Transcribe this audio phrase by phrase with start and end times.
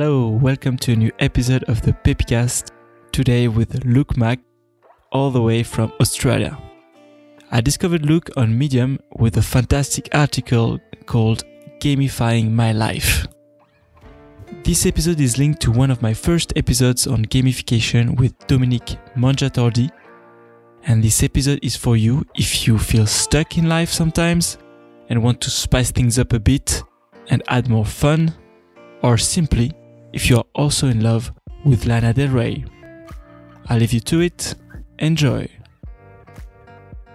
[0.00, 2.70] Hello, welcome to a new episode of the Pepicast.
[3.10, 4.38] Today with Luke Mack,
[5.10, 6.56] all the way from Australia.
[7.50, 11.42] I discovered Luke on Medium with a fantastic article called
[11.80, 13.26] Gamifying My Life.
[14.62, 19.90] This episode is linked to one of my first episodes on gamification with Dominique Monjatordi.
[20.84, 24.58] And this episode is for you if you feel stuck in life sometimes
[25.08, 26.84] and want to spice things up a bit
[27.30, 28.32] and add more fun,
[29.02, 29.72] or simply
[30.12, 31.32] if you are also in love
[31.64, 32.64] with Lana Del Rey.
[33.68, 34.54] I'll leave you to it.
[34.98, 35.48] Enjoy.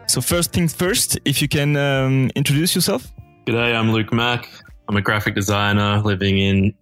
[0.07, 3.11] So, first things first, if you can um, introduce yourself.
[3.47, 4.47] G'day, I'm Luke Mack.
[4.87, 6.73] I'm a graphic designer living in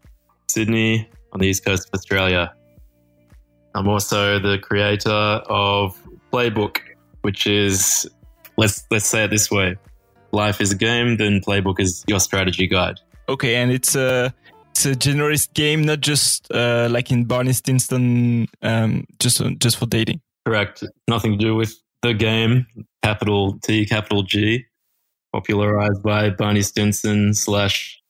[0.47, 2.53] Sydney on the east coast of Australia.
[3.73, 5.97] I'm also the creator of
[6.33, 6.79] Playbook,
[7.21, 8.09] which is
[8.57, 9.77] let's let's say it this way:
[10.31, 12.99] life is a game, then Playbook is your strategy guide.
[13.29, 14.33] Okay, and it's a
[14.71, 19.85] it's a generalist game, not just uh, like in Barney Stinson, um, just just for
[19.85, 20.21] dating.
[20.45, 20.83] Correct.
[21.07, 22.65] Nothing to do with the game,
[23.03, 24.65] capital T, capital G,
[25.33, 28.01] popularized by Barney Stinson slash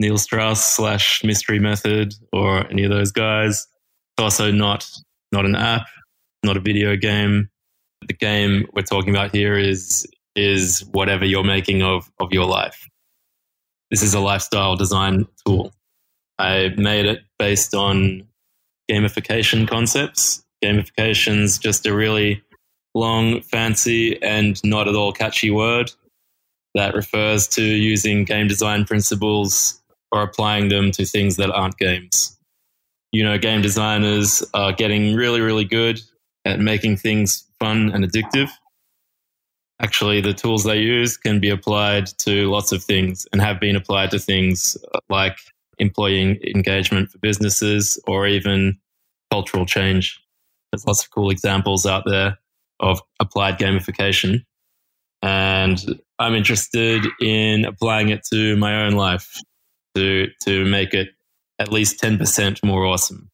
[0.00, 3.66] Neil Strauss slash Mystery Method or any of those guys.
[4.16, 4.88] It's also not
[5.32, 5.86] not an app,
[6.44, 7.48] not a video game.
[8.06, 10.06] The game we're talking about here is
[10.36, 12.89] is whatever you're making of of your life.
[13.90, 15.72] This is a lifestyle design tool.
[16.38, 18.26] I made it based on
[18.90, 20.44] gamification concepts.
[20.64, 22.42] Gamification's just a really
[22.94, 25.92] long, fancy, and not at all catchy word
[26.74, 29.80] that refers to using game design principles
[30.12, 32.38] or applying them to things that aren't games.
[33.12, 36.00] You know, game designers are getting really, really good
[36.44, 38.50] at making things fun and addictive.
[39.80, 43.76] Actually, the tools they use can be applied to lots of things and have been
[43.76, 44.76] applied to things
[45.08, 45.38] like
[45.78, 48.78] employee engagement for businesses or even
[49.30, 50.20] cultural change.
[50.70, 52.38] There's lots of cool examples out there
[52.78, 54.44] of applied gamification.
[55.22, 59.40] And I'm interested in applying it to my own life
[59.94, 61.08] to, to make it
[61.58, 63.30] at least 10% more awesome.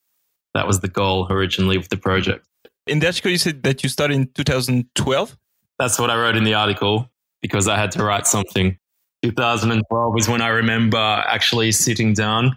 [0.55, 2.47] That was the goal originally with the project.
[2.87, 5.37] In article, you said that you started in 2012?
[5.79, 7.11] That's what I wrote in the article
[7.43, 8.79] because I had to write something.
[9.23, 12.57] 2012 was when I remember actually sitting down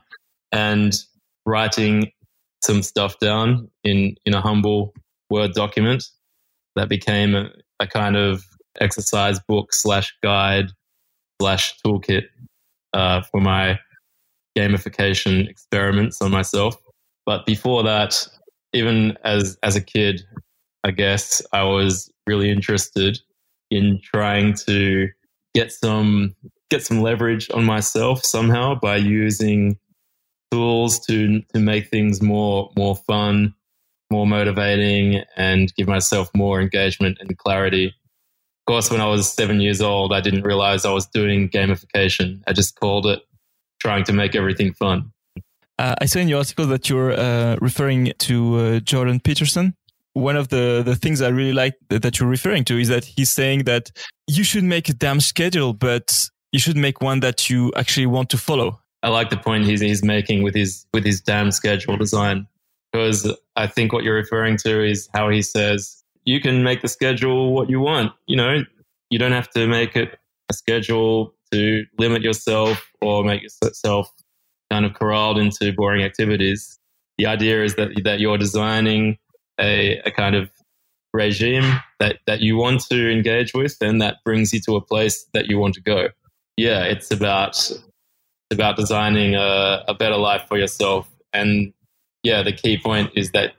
[0.51, 0.93] and
[1.45, 2.11] writing
[2.61, 4.93] some stuff down in, in a humble
[5.29, 6.05] Word document
[6.75, 7.49] that became a,
[7.79, 8.45] a kind of
[8.79, 10.71] exercise book slash guide
[11.41, 12.25] slash toolkit
[12.93, 13.79] uh, for my
[14.57, 16.75] gamification experiments on myself.
[17.25, 18.27] But before that,
[18.73, 20.23] even as as a kid,
[20.83, 23.19] I guess I was really interested
[23.71, 25.09] in trying to
[25.55, 26.35] get some
[26.69, 29.77] get some leverage on myself somehow by using
[30.51, 33.53] tools to to make things more more fun
[34.11, 37.87] more motivating and give myself more engagement and clarity.
[37.87, 42.41] Of course, when I was seven years old, I didn't realize I was doing gamification.
[42.47, 43.19] I just called it
[43.79, 45.11] trying to make everything fun.
[45.77, 49.75] Uh, I saw in your article that you're uh, referring to uh, Jordan Peterson.
[50.13, 53.31] One of the, the things I really like that you're referring to is that he's
[53.31, 53.91] saying that
[54.27, 56.17] you should make a damn schedule, but
[56.51, 58.79] you should make one that you actually want to follow.
[59.01, 62.47] I like the point he's, he's making with his with his damn schedule design
[62.91, 66.87] because I think what you're referring to is how he says you can make the
[66.87, 68.11] schedule what you want.
[68.27, 68.63] You know,
[69.09, 70.19] you don't have to make it
[70.49, 74.11] a schedule to limit yourself or make yourself
[74.69, 76.77] kind of corralled into boring activities.
[77.17, 79.17] The idea is that that you're designing
[79.59, 80.49] a, a kind of
[81.13, 85.25] regime that, that you want to engage with and that brings you to a place
[85.33, 86.09] that you want to go.
[86.57, 91.73] Yeah, it's about it's about designing a, a better life for yourself and
[92.23, 93.53] yeah, the key point is that,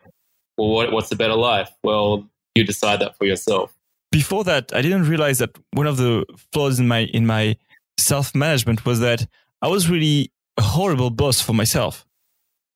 [0.58, 1.70] well, what, what's a better life?
[1.82, 3.74] Well, you decide that for yourself.
[4.12, 7.56] Before that, I didn't realize that one of the flaws in my in my
[7.98, 9.26] self management was that
[9.62, 12.04] I was really a horrible boss for myself,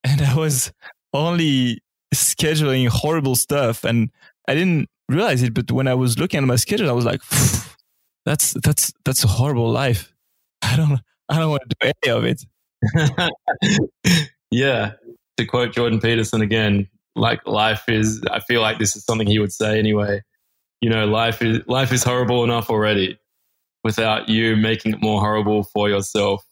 [0.04, 0.72] and I was
[1.12, 1.82] only
[2.20, 4.11] scheduling horrible stuff, and
[4.49, 5.55] I didn't realize it.
[5.55, 7.22] But when I was looking at my schedule, I was like,
[8.25, 10.12] "That's that's that's a horrible life.
[10.62, 12.44] I don't I don't want to do any of it."
[14.50, 14.93] yeah,
[15.37, 19.38] to quote Jordan Peterson again, like life is, I feel like this is something he
[19.38, 20.22] would say anyway.
[20.81, 23.19] You know, life is, life is horrible enough already
[23.84, 26.44] without you making it more horrible for yourself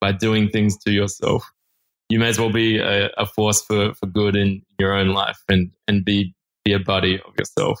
[0.00, 1.44] by doing things to yourself.
[2.10, 5.40] You may as well be a, a force for, for good in your own life
[5.48, 6.34] and, and be,
[6.64, 7.80] be a buddy of yourself.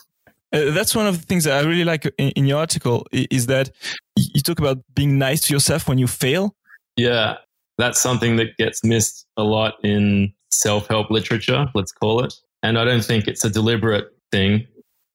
[0.52, 3.46] Uh, that's one of the things that I really like in, in your article is
[3.46, 3.70] that
[4.16, 6.56] you talk about being nice to yourself when you fail.
[6.96, 7.36] Yeah,
[7.78, 12.34] that's something that gets missed a lot in self help literature, let's call it.
[12.62, 14.66] And I don't think it's a deliberate thing.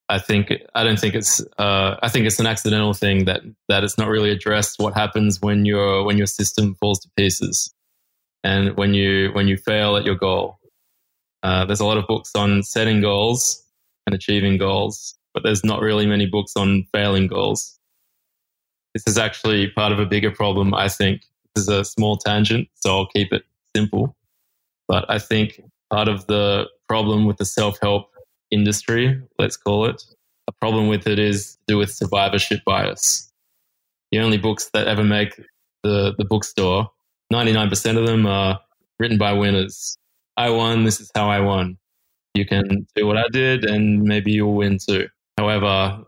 [0.08, 3.84] I think I don't think it's uh, I think it's an accidental thing that that
[3.84, 7.74] it's not really addressed what happens when your when your system falls to pieces
[8.46, 10.60] and when you when you fail at your goal.
[11.44, 13.64] Uh, there's a lot of books on setting goals
[14.06, 17.80] and achieving goals, but there's not really many books on failing goals.
[18.94, 20.74] This is actually part of a bigger problem.
[20.74, 21.22] I think
[21.54, 23.44] this is a small tangent, so I'll keep it
[23.76, 24.16] simple.
[24.88, 25.62] But I think
[25.92, 28.12] part of the problem with the self help
[28.52, 30.04] industry, let's call it.
[30.48, 33.32] A problem with it is to do with survivorship bias.
[34.12, 35.36] The only books that ever make
[35.84, 36.92] the, the bookstore,
[37.36, 38.60] 99% of them are
[39.00, 39.98] written by winners.
[40.38, 41.78] I won, this is how I won.
[42.34, 45.08] You can do what I did and maybe you'll win too.
[45.38, 46.04] However,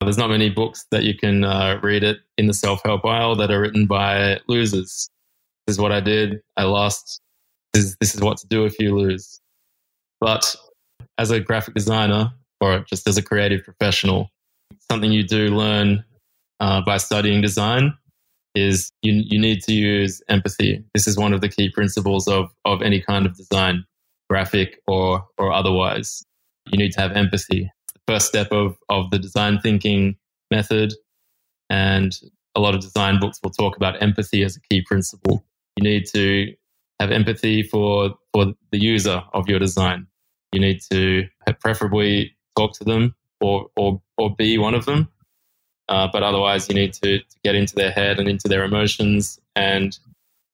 [0.00, 3.36] there's not many books that you can uh, read it in the self help aisle
[3.36, 5.08] that are written by losers.
[5.66, 6.40] This is what I did.
[6.56, 7.20] I lost.
[7.72, 9.40] This is, this is what to do if you lose.
[10.20, 10.54] But
[11.18, 14.30] as a graphic designer or just as a creative professional,
[14.90, 16.04] something you do learn
[16.60, 17.94] uh, by studying design
[18.54, 20.84] is you, you need to use empathy.
[20.94, 23.84] This is one of the key principles of, of any kind of design,
[24.28, 26.22] graphic or, or otherwise.
[26.70, 27.70] You need to have empathy.
[27.94, 30.16] The first step of, of the design thinking
[30.50, 30.92] method.
[31.70, 32.12] And
[32.54, 35.44] a lot of design books will talk about empathy as a key principle.
[35.76, 36.52] You need to
[37.00, 40.06] have empathy for, for the user of your design.
[40.52, 41.26] You need to
[41.60, 45.08] preferably talk to them or, or, or be one of them.
[45.92, 49.38] Uh, but otherwise, you need to, to, get into their head and into their emotions
[49.56, 49.98] and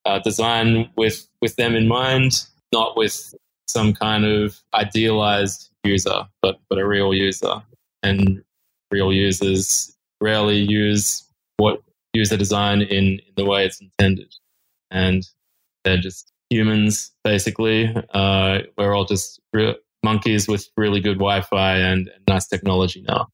[0.05, 2.33] uh, design with, with them in mind,
[2.73, 3.37] not with
[3.69, 7.63] some kind of idealized user, but, but a real user.
[8.03, 8.43] And
[8.91, 11.23] real users rarely use
[11.59, 11.83] what
[12.15, 14.35] user design in, in the way it's intended.
[14.91, 15.23] And
[15.85, 17.95] they're just humans, basically.
[18.13, 23.21] Uh, we're all just re- monkeys with really good Wi-Fi and, and nice technology now.
[23.21, 23.29] At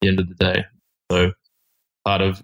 [0.00, 0.64] the end of the day,
[1.12, 1.32] so
[2.10, 2.42] part of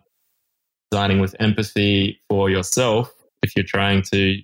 [0.93, 4.37] designing with empathy for yourself, if you're trying to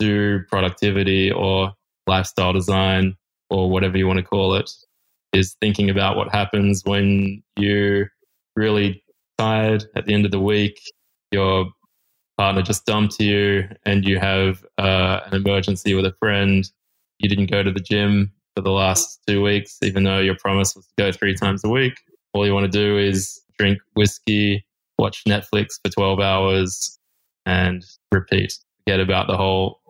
[0.00, 1.72] do productivity or
[2.08, 3.14] lifestyle design
[3.48, 4.68] or whatever you want to call it,
[5.32, 8.10] is thinking about what happens when you're
[8.56, 9.04] really
[9.38, 10.80] tired at the end of the week.
[11.30, 11.66] Your
[12.36, 16.68] partner just dumped you and you have uh, an emergency with a friend.
[17.20, 20.74] You didn't go to the gym for the last two weeks, even though your promise
[20.74, 21.94] was to go three times a week.
[22.32, 24.64] All you want to do is drink whiskey,
[24.98, 26.98] watch Netflix for 12 hours,
[27.44, 28.58] and repeat.
[28.84, 29.80] Forget about the whole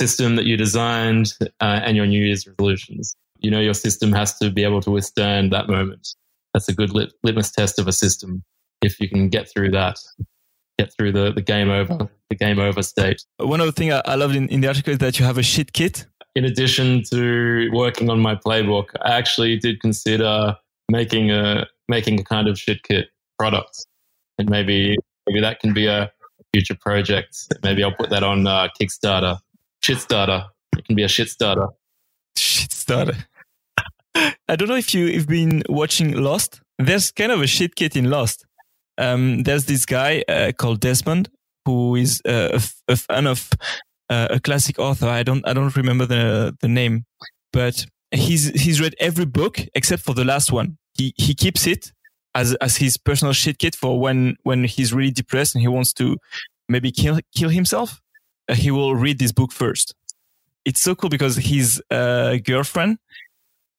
[0.00, 3.16] system that you designed uh, and your New Year's resolutions.
[3.38, 6.14] You know, your system has to be able to withstand that moment.
[6.54, 8.42] That's a good lit- litmus test of a system.
[8.82, 9.96] If you can get through that,
[10.78, 13.24] get through the, the game over, the game over state.
[13.38, 15.72] One other thing I loved in, in the article is that you have a shit
[15.72, 20.56] kit in addition to working on my playbook, I actually did consider
[20.90, 21.66] making a
[21.96, 23.06] making a kind of shit kit
[23.38, 23.74] product,
[24.38, 24.96] and maybe
[25.26, 26.10] maybe that can be a
[26.52, 27.32] future project.
[27.62, 29.38] Maybe I'll put that on uh, Kickstarter.
[29.82, 30.40] Shit starter.
[30.76, 31.68] It can be a shit starter.
[32.36, 33.16] Shit starter.
[34.50, 36.60] I don't know if you, have been watching Lost.
[36.78, 38.44] There's kind of a shit kit in Lost.
[38.98, 41.28] Um, there's this guy uh, called Desmond
[41.64, 43.50] who is uh, a, f- a fan of
[44.10, 45.08] uh, a classic author.
[45.08, 47.04] I don't I don't remember the the name,
[47.52, 50.76] but he's he's read every book except for the last one.
[50.94, 51.92] He he keeps it
[52.34, 55.92] as as his personal shit kit for when when he's really depressed and he wants
[55.94, 56.16] to
[56.68, 58.00] maybe kill kill himself.
[58.48, 59.94] Uh, he will read this book first.
[60.64, 62.98] It's so cool because his uh, girlfriend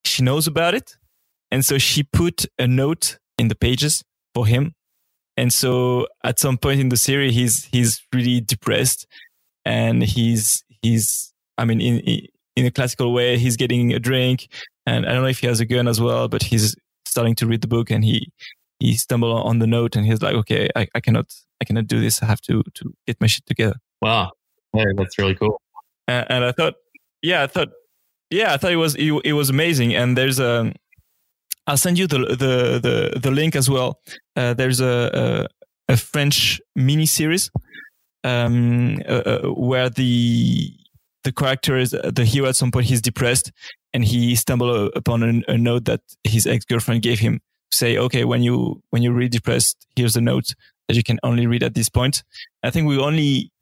[0.04, 0.96] she knows about it,
[1.50, 4.04] and so she put a note in the pages
[4.34, 4.74] for him.
[5.36, 9.06] And so at some point in the series, he's he's really depressed
[9.64, 14.48] and he's he's I mean in in a classical way he's getting a drink
[14.86, 17.46] and I don't know if he has a gun as well, but he's starting to
[17.46, 18.30] read the book and he
[18.80, 22.00] he stumbled on the note and he's like, okay, I, I cannot I cannot do
[22.00, 22.22] this.
[22.22, 23.76] I have to to get my shit together.
[24.00, 24.32] Wow,
[24.72, 25.60] hey, that's really cool.
[26.08, 26.74] And, and I thought,
[27.22, 27.68] yeah, I thought,
[28.30, 29.94] yeah, I thought it was it, it was amazing.
[29.94, 30.72] And there's a
[31.66, 34.00] I'll send you the the the, the link as well.
[34.36, 35.48] Uh, there's a,
[35.88, 37.50] a, a French mini series
[38.22, 40.72] um, uh, uh, where the
[41.22, 43.50] the character is the hero at some point he's depressed
[43.94, 47.96] and he stumbled upon a, a note that his ex girlfriend gave him to say,
[47.96, 50.54] okay, when you when you're really depressed, here's a note
[50.88, 52.24] that you can only read at this point.
[52.62, 53.52] I think we only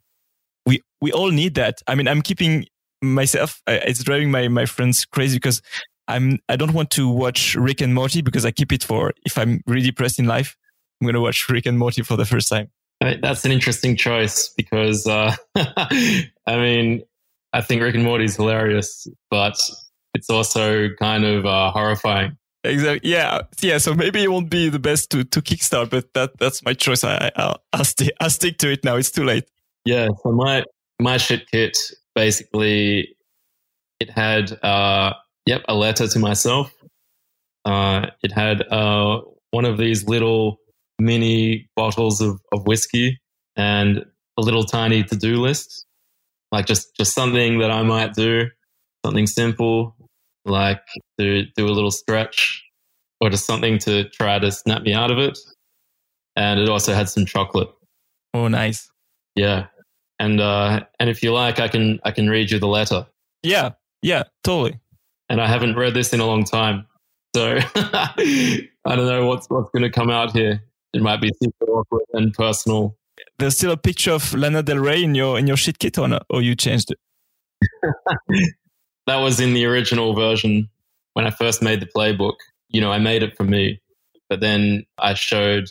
[0.67, 1.83] we we all need that.
[1.87, 2.67] I mean, I'm keeping
[3.03, 3.63] myself.
[3.69, 5.61] It's driving my my friends crazy because
[6.09, 9.37] I'm I don't want to watch Rick and Morty because I keep it for if
[9.39, 10.57] I'm really depressed in life.
[11.01, 12.71] I'm gonna watch Rick and Morty for the first time.
[13.01, 17.03] that's an interesting choice because, uh, I mean,
[17.53, 19.59] I think Rick and Morty is hilarious, but
[20.15, 22.37] it's also kind of uh, horrifying.
[22.65, 23.11] Exactly.
[23.11, 23.41] Yeah.
[23.61, 23.79] Yeah.
[23.79, 27.03] So maybe it won't be the best to, to kickstart, but that that's my choice.
[27.03, 28.97] I, I'll, I'll, st- I'll stick to it now.
[28.97, 29.49] It's too late.
[29.85, 30.09] Yeah.
[30.23, 30.65] So my,
[31.01, 31.77] my shit kit
[32.15, 33.17] basically,
[33.99, 35.15] it had, uh,
[35.45, 36.73] yep, a letter to myself.
[37.65, 40.59] Uh, it had, uh, one of these little
[40.99, 43.21] mini bottles of, of whiskey
[43.57, 44.05] and
[44.39, 45.85] a little tiny to-do list.
[46.53, 48.47] Like just, just something that I might do,
[49.05, 49.97] something simple,
[50.45, 50.83] like
[51.19, 52.65] to do a little stretch
[53.21, 55.39] or just something to try to snap me out of it.
[56.37, 57.69] And it also had some chocolate.
[58.35, 58.91] Oh, nice.
[59.37, 59.67] Yeah.
[60.19, 63.07] And, uh, and if you like, I can, I can read you the letter.
[63.43, 63.71] Yeah.
[64.03, 64.81] Yeah, totally.
[65.29, 66.87] And I haven't read this in a long time.
[67.35, 70.63] So I don't know what's, what's going to come out here.
[70.93, 72.97] It might be super awkward and personal.
[73.39, 76.09] There's still a picture of Lana Del Rey in your, in your shit kit or,
[76.09, 76.99] not, or you changed it?
[79.07, 80.69] that was in the original version
[81.15, 82.37] when I first made the playbook.
[82.69, 83.81] You know, I made it for me,
[84.29, 85.71] but then I showed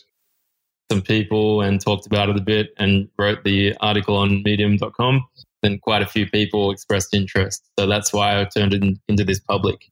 [0.92, 5.26] some people and talked about it a bit and wrote the article on medium.com.
[5.64, 7.64] Then quite a few people expressed interest.
[7.80, 9.90] So that's why I turned it into this public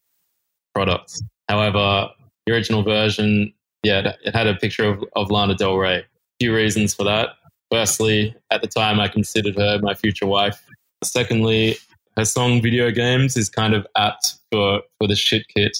[0.73, 1.21] product.
[1.47, 2.09] However,
[2.45, 3.53] the original version,
[3.83, 5.99] yeah, it had a picture of, of Lana Del Rey.
[5.99, 6.03] A
[6.39, 7.29] few reasons for that.
[7.71, 10.61] Firstly, at the time, I considered her my future wife.
[11.03, 11.77] Secondly,
[12.19, 15.77] her song Video Games is kind of apt for, for the shit kit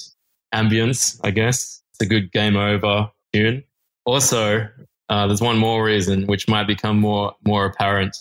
[0.54, 1.82] ambience, I guess.
[1.92, 3.62] It's a good game over tune.
[4.06, 4.66] Also,
[5.10, 8.16] uh, there's one more reason which might become more, more apparent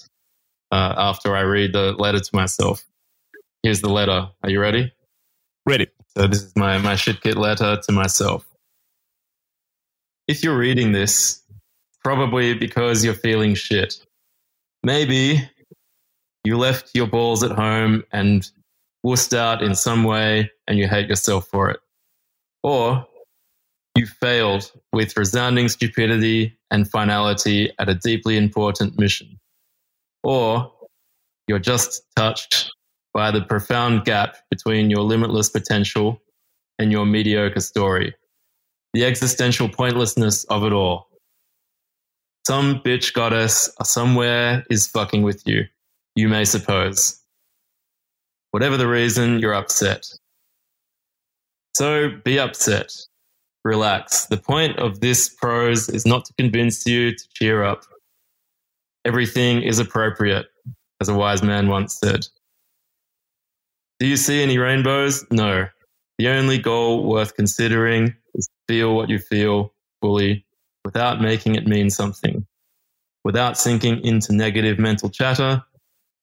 [0.69, 2.83] uh, after I read the letter to myself.
[3.63, 4.29] Here's the letter.
[4.43, 4.91] Are you ready?
[5.65, 5.87] Ready.
[6.17, 8.45] So this is my, my shit kit letter to myself.
[10.27, 11.41] If you're reading this,
[12.03, 14.05] probably because you're feeling shit.
[14.83, 15.49] Maybe
[16.43, 18.49] you left your balls at home and
[19.05, 21.79] wussed out in some way and you hate yourself for it.
[22.63, 23.05] Or
[23.95, 29.39] you failed with resounding stupidity and finality at a deeply important mission.
[30.23, 30.71] Or
[31.47, 32.71] you're just touched
[33.13, 36.21] by the profound gap between your limitless potential
[36.77, 38.15] and your mediocre story.
[38.93, 41.09] The existential pointlessness of it all.
[42.47, 45.65] Some bitch goddess somewhere is fucking with you
[46.19, 47.17] you may suppose.
[48.51, 50.05] Whatever the reason, you're upset.
[51.75, 52.91] So be upset.
[53.63, 54.25] Relax.
[54.25, 57.83] The point of this prose is not to convince you to cheer up.
[59.05, 60.47] Everything is appropriate,
[60.99, 62.27] as a wise man once said.
[63.99, 65.25] Do you see any rainbows?
[65.31, 65.67] No.
[66.17, 70.45] The only goal worth considering is feel what you feel fully
[70.83, 72.45] without making it mean something,
[73.23, 75.63] without sinking into negative mental chatter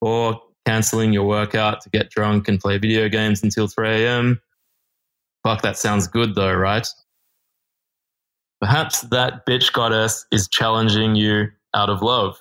[0.00, 4.40] or canceling your workout to get drunk and play video games until 3 a.m.
[5.44, 6.86] Fuck, that sounds good though, right?
[8.60, 12.36] Perhaps that bitch goddess is challenging you out of love,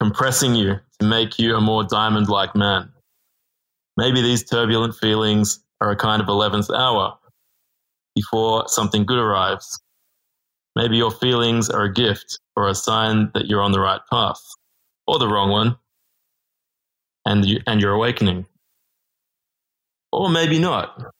[0.00, 2.90] compressing you to make you a more diamond like man.
[3.96, 7.16] Maybe these turbulent feelings are a kind of 11th hour
[8.14, 9.80] before something good arrives.
[10.74, 14.40] Maybe your feelings are a gift or a sign that you're on the right path
[15.06, 15.76] or the wrong one
[17.30, 18.46] and and your awakening.
[20.12, 21.12] Or maybe not.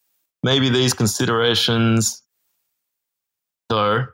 [0.42, 2.22] Maybe these considerations,
[3.68, 4.06] though,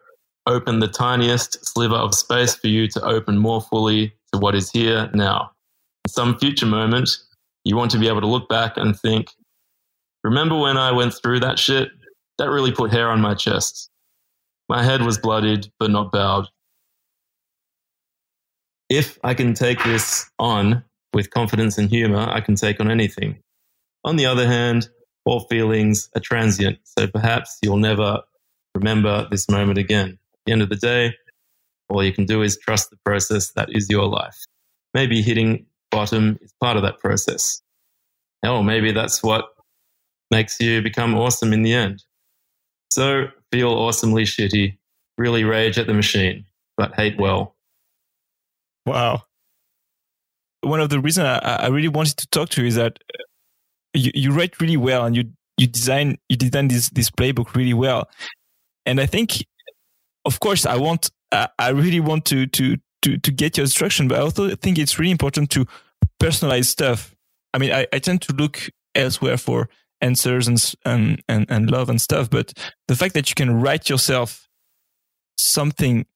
[0.46, 4.70] open the tiniest sliver of space for you to open more fully to what is
[4.70, 5.50] here now.
[6.04, 7.10] In some future moment,
[7.64, 9.30] you want to be able to look back and think,
[10.24, 11.88] remember when I went through that shit?
[12.38, 13.88] That really put hair on my chest.
[14.68, 16.48] My head was bloodied, but not bowed.
[18.90, 20.84] If I can take this on
[21.16, 23.38] with confidence and humor, I can take on anything.
[24.04, 24.90] On the other hand,
[25.24, 28.20] all feelings are transient, so perhaps you'll never
[28.74, 30.10] remember this moment again.
[30.10, 31.14] At the end of the day,
[31.88, 34.36] all you can do is trust the process that is your life.
[34.92, 37.62] Maybe hitting bottom is part of that process.
[38.42, 39.46] Hell, maybe that's what
[40.30, 42.04] makes you become awesome in the end.
[42.92, 44.76] So feel awesomely shitty,
[45.16, 46.44] really rage at the machine,
[46.76, 47.56] but hate well.
[48.84, 49.22] Wow
[50.66, 53.22] one of the reasons I, I, really wanted to talk to you is that uh,
[53.94, 55.24] you, you write really well and you
[55.56, 58.08] you design you design this this playbook really well,
[58.84, 59.44] and I think,
[60.24, 64.08] of course, I want I, I really want to to to to get your instruction,
[64.08, 65.66] but I also think it's really important to
[66.20, 67.14] personalize stuff.
[67.54, 69.68] I mean, I, I tend to look elsewhere for
[70.00, 72.52] answers and, and and and love and stuff, but
[72.88, 74.46] the fact that you can write yourself
[75.38, 76.06] something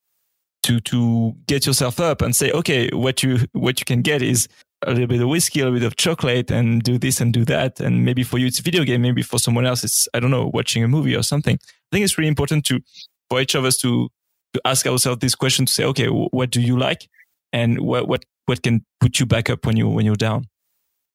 [0.62, 4.48] to to get yourself up and say, okay, what you what you can get is
[4.86, 7.44] a little bit of whiskey, a little bit of chocolate, and do this and do
[7.44, 7.80] that.
[7.80, 10.50] And maybe for you it's video game, maybe for someone else it's I don't know,
[10.52, 11.58] watching a movie or something.
[11.62, 12.80] I think it's really important to
[13.28, 14.08] for each of us to
[14.54, 17.08] to ask ourselves this question to say, okay, what do you like,
[17.52, 20.46] and what what what can put you back up when you when you're down.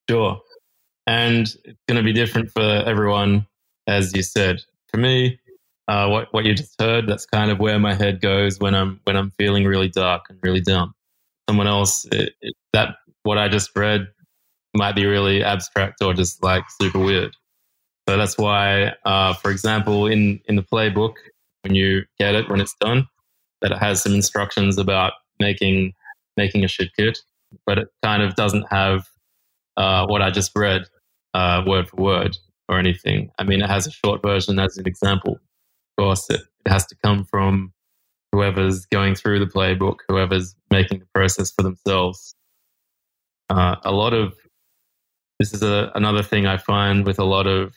[0.09, 0.39] Sure,
[1.07, 3.47] and it's going to be different for everyone,
[3.87, 4.61] as you said.
[4.89, 5.39] For me,
[5.87, 8.99] uh, what what you just heard, that's kind of where my head goes when I'm
[9.03, 10.93] when I'm feeling really dark and really down.
[11.49, 14.07] Someone else, it, it, that what I just read
[14.75, 17.35] might be really abstract or just like super weird.
[18.09, 21.13] So that's why, uh, for example, in in the playbook,
[21.63, 23.07] when you get it when it's done,
[23.61, 25.93] that it has some instructions about making
[26.37, 27.19] making a shit kit,
[27.65, 29.07] but it kind of doesn't have
[29.77, 30.85] uh, what I just read
[31.33, 32.37] uh, word for word
[32.69, 33.29] or anything.
[33.37, 35.39] I mean, it has a short version as an example.
[35.97, 37.73] Course, it, it has to come from
[38.31, 42.35] whoever's going through the playbook, whoever's making the process for themselves.
[43.49, 44.33] Uh, a lot of
[45.39, 47.73] this is a, another thing I find with a lot of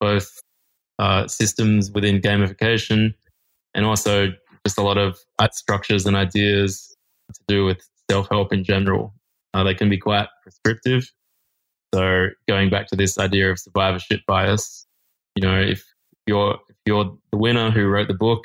[0.00, 0.30] both
[0.98, 3.14] uh, systems within gamification
[3.74, 4.28] and also
[4.66, 5.18] just a lot of
[5.52, 6.94] structures and ideas
[7.32, 7.80] to do with
[8.10, 9.14] self help in general.
[9.54, 11.10] Uh, they can be quite prescriptive.
[11.94, 14.86] So going back to this idea of survivorship bias,
[15.34, 15.84] you know, if
[16.30, 18.44] you're if you're the winner who wrote the book,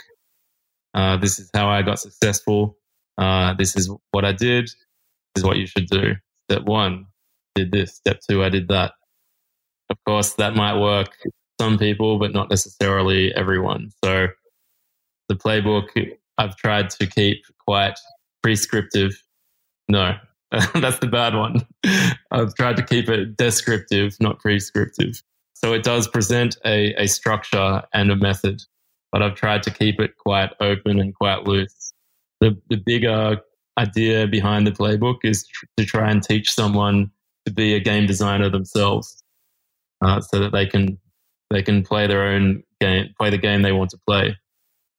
[0.96, 2.78] uh, this is how I got successful.
[3.18, 4.66] Uh, this is what I did.
[4.66, 6.16] This is what you should do.
[6.50, 7.06] Step one,
[7.54, 7.96] did this.
[7.96, 8.94] Step two, I did that.
[9.90, 11.16] Of course, that might work
[11.62, 13.92] some people, but not necessarily everyone.
[14.04, 14.28] So
[15.30, 15.88] the playbook
[16.38, 17.98] I've tried to keep quite
[18.44, 19.22] prescriptive.
[19.88, 20.16] No,
[20.52, 21.66] that's the bad one.
[22.32, 25.22] I've tried to keep it descriptive, not prescriptive.
[25.56, 28.62] So it does present a, a structure and a method,
[29.12, 31.94] but I've tried to keep it quite open and quite loose.
[32.42, 33.42] The, the bigger
[33.78, 37.10] idea behind the playbook is tr- to try and teach someone
[37.46, 39.24] to be a game designer themselves
[40.04, 40.98] uh, so that they can
[41.52, 44.38] they can play their own game, play the game they want to play.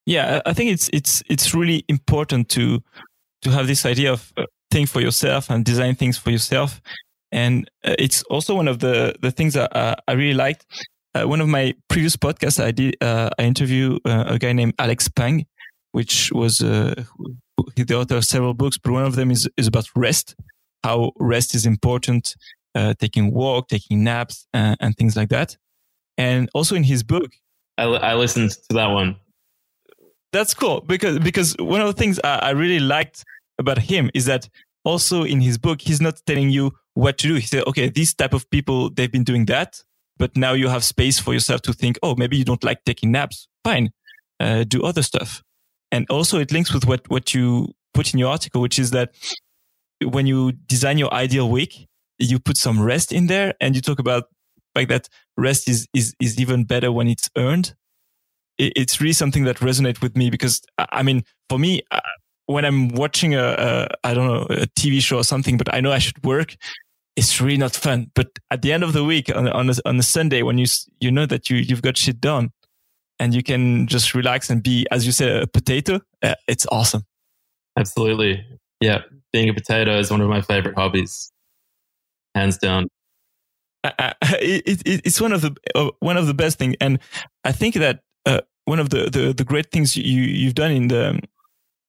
[0.06, 2.82] Yeah, I think it's it's it's really important to
[3.42, 6.80] to have this idea of uh, think for yourself and design things for yourself.
[7.32, 10.66] And uh, it's also one of the the things that uh, I really liked.
[11.14, 14.74] Uh, one of my previous podcasts, I did uh, I interviewed uh, a guy named
[14.78, 15.46] Alex Pang,
[15.92, 17.06] which was the
[17.94, 20.36] author of several books, but one of them is is about rest,
[20.84, 22.34] how rest is important,
[22.98, 25.56] taking walk, taking naps, and things like that.
[26.18, 27.32] And also in his book,
[27.76, 29.16] I, I listened to that one
[30.36, 33.24] that's cool because because one of the things I, I really liked
[33.58, 34.48] about him is that
[34.84, 37.34] also in his book he's not telling you what to do.
[37.34, 39.82] He said, okay, these type of people they've been doing that,
[40.16, 41.98] but now you have space for yourself to think.
[42.02, 43.48] Oh, maybe you don't like taking naps.
[43.64, 43.90] Fine,
[44.40, 45.42] uh, do other stuff.
[45.92, 49.14] And also it links with what what you put in your article, which is that
[50.02, 51.86] when you design your ideal week,
[52.18, 54.24] you put some rest in there, and you talk about
[54.74, 57.74] like that rest is is is even better when it's earned
[58.58, 61.82] it's really something that resonates with me because I mean, for me,
[62.46, 65.80] when I'm watching a, a I don't know a TV show or something, but I
[65.80, 66.56] know I should work,
[67.16, 68.10] it's really not fun.
[68.14, 70.66] But at the end of the week on on a, on a Sunday when you
[71.00, 72.52] you know that you you've got shit done
[73.18, 77.02] and you can just relax and be as you said a potato, uh, it's awesome.
[77.78, 78.44] Absolutely,
[78.80, 79.02] yeah.
[79.32, 81.32] Being a potato is one of my favorite hobbies,
[82.34, 82.88] hands down.
[83.84, 86.98] Uh, it, it, it's one of the uh, one of the best things, and
[87.44, 90.88] I think that uh, one of the, the, the great things you you've done in
[90.88, 91.20] the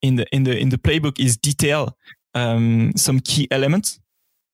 [0.02, 1.98] in the in the in the playbook is detail
[2.34, 4.00] um, some key elements.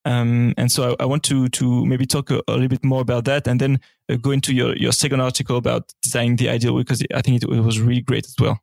[0.05, 3.01] Um, and so I, I, want to to maybe talk a, a, little bit more
[3.01, 6.77] about that, and then uh, go into your your second article about designing the ideal
[6.77, 8.59] because I think it, it was really great as well.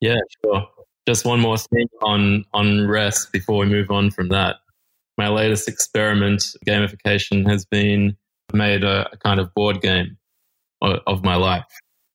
[0.00, 0.68] Yeah, sure.
[1.08, 4.56] Just one more thing on on rest before we move on from that.
[5.16, 8.16] My latest experiment, gamification, has been
[8.52, 10.18] made a, a kind of board game
[10.82, 11.64] of, of my life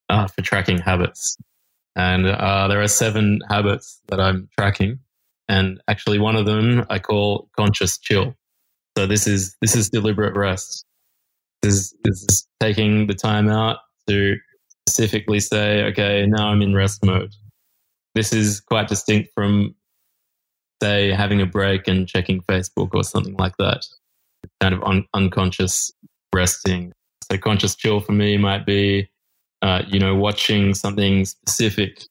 [0.09, 1.37] uh, for tracking habits.
[1.95, 4.99] And uh, there are seven habits that I'm tracking.
[5.47, 8.35] And actually, one of them I call conscious chill.
[8.97, 10.83] So this is this is deliberate rest.
[11.61, 14.37] This is, this is taking the time out to
[14.87, 17.31] specifically say, okay, now I'm in rest mode.
[18.15, 19.75] This is quite distinct from,
[20.81, 23.85] say, having a break and checking Facebook or something like that.
[24.61, 25.91] Kind of un- unconscious
[26.33, 26.91] resting.
[27.31, 29.07] So conscious chill for me might be
[29.61, 32.01] uh, you know, watching something specific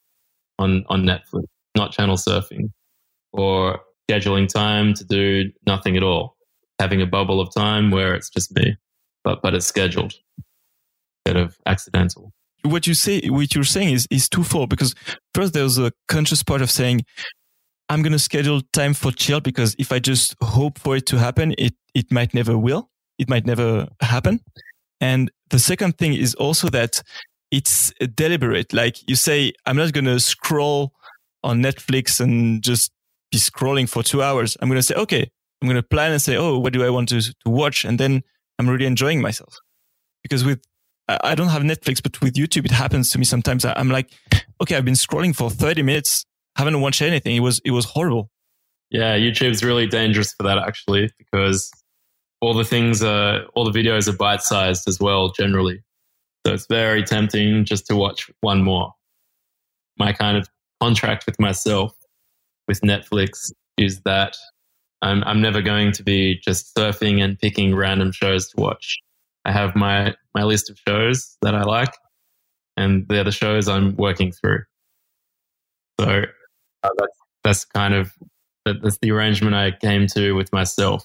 [0.60, 1.46] on, on Netflix,
[1.76, 2.70] not channel surfing,
[3.32, 6.35] or scheduling time to do nothing at all,
[6.78, 8.76] having a bubble of time where it's just me,
[9.24, 10.14] but, but it's scheduled
[11.24, 12.32] instead of accidental.
[12.62, 14.94] What you say, what you're saying is, is twofold because
[15.34, 17.04] first there's a conscious part of saying,
[17.88, 21.18] I'm going to schedule time for chill because if I just hope for it to
[21.18, 22.90] happen, it, it might never will.
[23.18, 24.40] It might never happen.
[25.00, 27.02] And the second thing is also that
[27.50, 28.72] it's deliberate.
[28.72, 30.92] Like you say, I'm not going to scroll
[31.44, 32.90] on Netflix and just
[33.30, 34.56] be scrolling for two hours.
[34.60, 36.90] I'm going to say, okay, I'm going to plan and say, oh, what do I
[36.90, 37.84] want to, to watch?
[37.84, 38.22] And then
[38.58, 39.56] I'm really enjoying myself.
[40.22, 40.62] Because with,
[41.08, 43.64] I don't have Netflix, but with YouTube, it happens to me sometimes.
[43.64, 44.10] I'm like,
[44.60, 46.24] okay, I've been scrolling for 30 minutes,
[46.56, 47.36] haven't watched anything.
[47.36, 48.30] It was, it was horrible.
[48.90, 51.70] Yeah, YouTube's really dangerous for that actually, because
[52.40, 55.82] all the things are, all the videos are bite sized as well, generally.
[56.46, 58.92] So it's very tempting just to watch one more.
[59.98, 60.48] My kind of
[60.80, 61.92] contract with myself
[62.68, 64.36] with Netflix is that
[65.06, 68.98] I'm, I'm never going to be just surfing and picking random shows to watch.
[69.44, 71.94] I have my, my list of shows that I like,
[72.76, 74.64] and they're the shows I'm working through.
[76.00, 76.06] So
[76.82, 78.12] uh, that's, that's kind of
[78.64, 81.04] that's the arrangement I came to with myself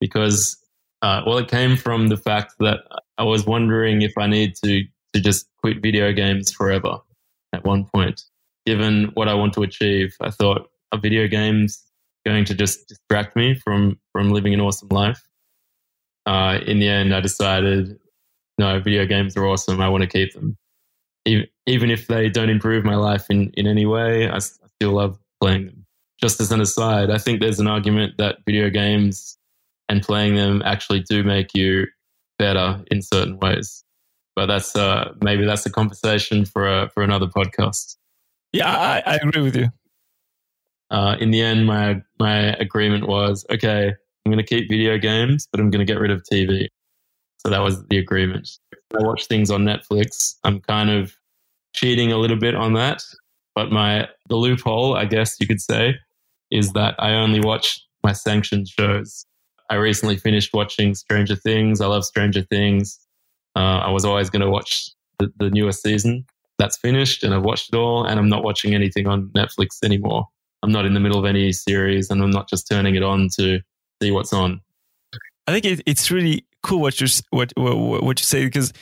[0.00, 0.56] because
[1.02, 2.80] uh, well, it came from the fact that
[3.18, 6.98] I was wondering if I need to to just quit video games forever
[7.52, 8.22] at one point.
[8.64, 11.82] Given what I want to achieve, I thought are video games
[12.30, 15.22] going to just distract me from from living an awesome life?
[16.26, 17.98] Uh, in the end, I decided
[18.58, 19.80] no, video games are awesome.
[19.80, 20.56] I want to keep them,
[21.24, 24.28] even, even if they don't improve my life in in any way.
[24.28, 25.86] I, I still love playing them.
[26.20, 29.38] Just as an aside, I think there's an argument that video games
[29.88, 31.86] and playing them actually do make you
[32.38, 33.84] better in certain ways.
[34.36, 37.96] But that's uh, maybe that's a conversation for a, for another podcast.
[38.52, 39.68] Yeah, I, I agree with you.
[40.90, 43.88] Uh, in the end, my my agreement was okay.
[43.88, 46.66] I'm going to keep video games, but I'm going to get rid of TV.
[47.38, 48.50] So that was the agreement.
[48.98, 50.34] I watch things on Netflix.
[50.44, 51.14] I'm kind of
[51.74, 53.02] cheating a little bit on that,
[53.54, 55.96] but my the loophole, I guess you could say,
[56.50, 59.24] is that I only watch my sanctioned shows.
[59.70, 61.80] I recently finished watching Stranger Things.
[61.80, 62.98] I love Stranger Things.
[63.56, 66.26] Uh, I was always going to watch the, the newest season.
[66.58, 68.04] That's finished, and I've watched it all.
[68.04, 70.26] And I'm not watching anything on Netflix anymore.
[70.62, 73.28] I'm not in the middle of any series, and I'm not just turning it on
[73.38, 73.60] to
[74.02, 74.60] see what's on.
[75.46, 78.72] I think it, it's really cool what you what what, what you say because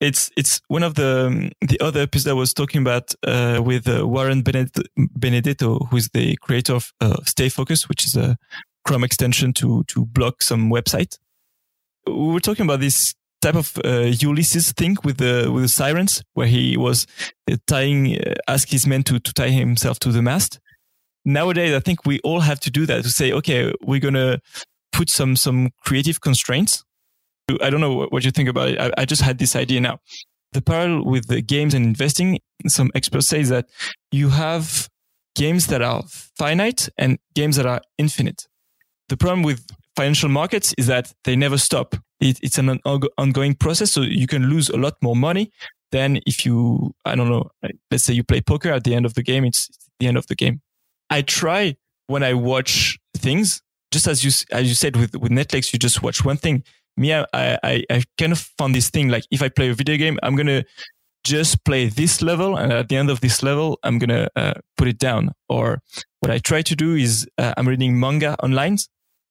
[0.00, 3.88] it's it's one of the um, the other episodes I was talking about uh, with
[3.88, 8.36] uh, Warren Benedetto, who's the creator of uh, StayFocusd, which is a
[8.84, 11.18] Chrome extension to to block some website.
[12.06, 16.22] We were talking about this type of uh, Ulysses thing with the with the sirens,
[16.34, 17.06] where he was
[17.50, 20.60] uh, tying, uh, ask his men to to tie himself to the mast.
[21.28, 24.40] Nowadays, I think we all have to do that to say, okay, we're gonna
[24.92, 26.82] put some some creative constraints.
[27.60, 28.80] I don't know what you think about it.
[28.80, 29.98] I, I just had this idea now.
[30.52, 33.66] The parallel with the games and investing, some experts say that
[34.10, 34.88] you have
[35.34, 36.02] games that are
[36.38, 38.46] finite and games that are infinite.
[39.10, 41.94] The problem with financial markets is that they never stop.
[42.20, 42.80] It, it's an
[43.18, 43.92] ongoing process.
[43.92, 45.52] So you can lose a lot more money
[45.92, 47.50] than if you, I don't know,
[47.90, 49.68] let's say you play poker at the end of the game, it's
[50.00, 50.62] the end of the game.
[51.10, 55.72] I try when I watch things, just as you, as you said with, with Netflix,
[55.72, 56.64] you just watch one thing.
[56.96, 59.96] Me, I, I, I kind of found this thing like if I play a video
[59.96, 60.64] game, I'm to
[61.24, 62.56] just play this level.
[62.56, 65.32] And at the end of this level, I'm to uh, put it down.
[65.48, 65.80] Or
[66.20, 68.78] what I try to do is uh, I'm reading manga online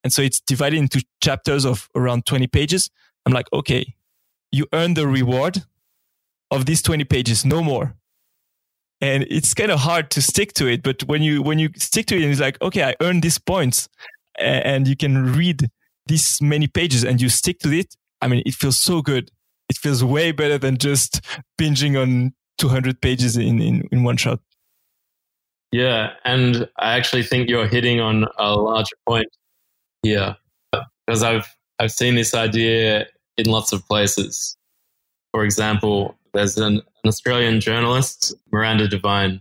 [0.07, 2.89] and so it's divided into chapters of around 20 pages.
[3.25, 3.95] I'm like, okay,
[4.53, 5.63] you earn the reward
[6.49, 7.95] of these 20 pages, no more.
[8.99, 10.81] And it's kind of hard to stick to it.
[10.83, 13.37] But when you, when you stick to it and it's like, okay, I earned these
[13.37, 13.87] points
[14.39, 15.69] and you can read
[16.07, 17.95] these many pages and you stick to it.
[18.21, 19.29] I mean, it feels so good.
[19.69, 21.21] It feels way better than just
[21.59, 24.39] binging on 200 pages in, in, in one shot.
[25.71, 26.13] Yeah.
[26.23, 29.27] And I actually think you're hitting on a larger point
[30.01, 30.35] here
[31.05, 31.47] because I've
[31.79, 33.05] I've seen this idea
[33.37, 34.57] in lots of places.
[35.31, 39.39] For example, there's an, an Australian journalist, Miranda Devine,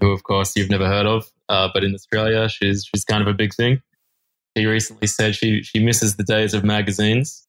[0.00, 3.26] who of course you've never heard of, uh, but in Australia she's she's kind of
[3.26, 3.80] a big thing.
[4.54, 7.46] She recently said she she misses the days of magazines.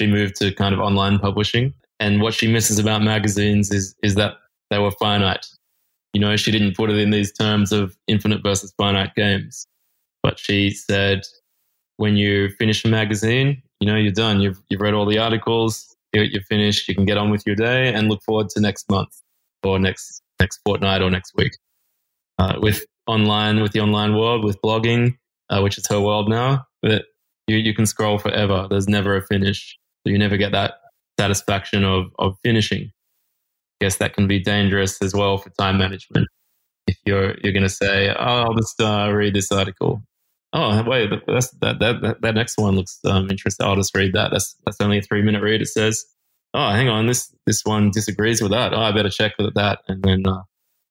[0.00, 4.14] She moved to kind of online publishing, and what she misses about magazines is is
[4.14, 4.36] that
[4.70, 5.46] they were finite.
[6.14, 9.66] You know, she didn't put it in these terms of infinite versus finite games,
[10.22, 11.20] but she said
[11.98, 14.40] when you finish a magazine, you know, you're done.
[14.40, 16.88] You've, you've read all the articles, you're, finished.
[16.88, 19.10] You can get on with your day and look forward to next month
[19.62, 21.52] or next, next fortnight or next week.
[22.38, 25.16] Uh, with online, with the online world, with blogging,
[25.50, 27.04] uh, which is her world now, but
[27.46, 28.66] you, you can scroll forever.
[28.68, 29.78] There's never a finish.
[30.04, 30.74] So you never get that
[31.18, 32.90] satisfaction of, of finishing.
[33.80, 36.28] I guess that can be dangerous as well for time management.
[36.86, 40.02] if you're you're going to say, "Oh, I'll just uh, read this article."
[40.54, 43.66] Oh, wait, that's, that that that next one looks um, interesting.
[43.66, 44.30] I'll just read that.
[44.32, 45.62] That's that's only a three minute read.
[45.62, 46.04] It says,
[46.52, 48.74] "Oh, hang on, this this one disagrees with that.
[48.74, 50.42] Oh, I better check with that." And then uh,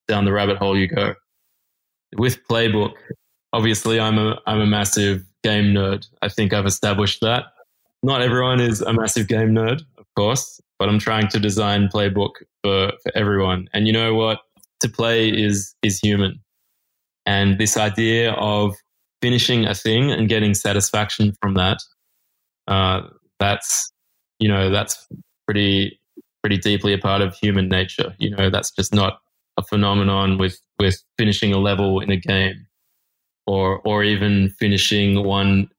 [0.07, 1.13] down the rabbit hole you go.
[2.17, 2.93] With Playbook,
[3.53, 6.07] obviously, I'm a I'm a massive game nerd.
[6.23, 7.45] I think I've established that.
[8.01, 12.31] Not everyone is a massive game nerd, of course, but I'm trying to design Playbook
[12.63, 13.69] for for everyone.
[13.73, 14.39] And you know what?
[14.81, 16.39] To play is is human,
[17.27, 18.75] and this idea of
[19.21, 21.79] finishing a thing and getting satisfaction from that,
[22.67, 23.01] uh,
[23.39, 23.91] that's
[24.39, 25.07] you know that's
[25.45, 25.99] pretty
[26.41, 28.15] pretty deeply a part of human nature.
[28.17, 29.19] You know, that's just not
[29.57, 32.67] a phenomenon with with finishing a level in a game,
[33.45, 35.69] or or even finishing one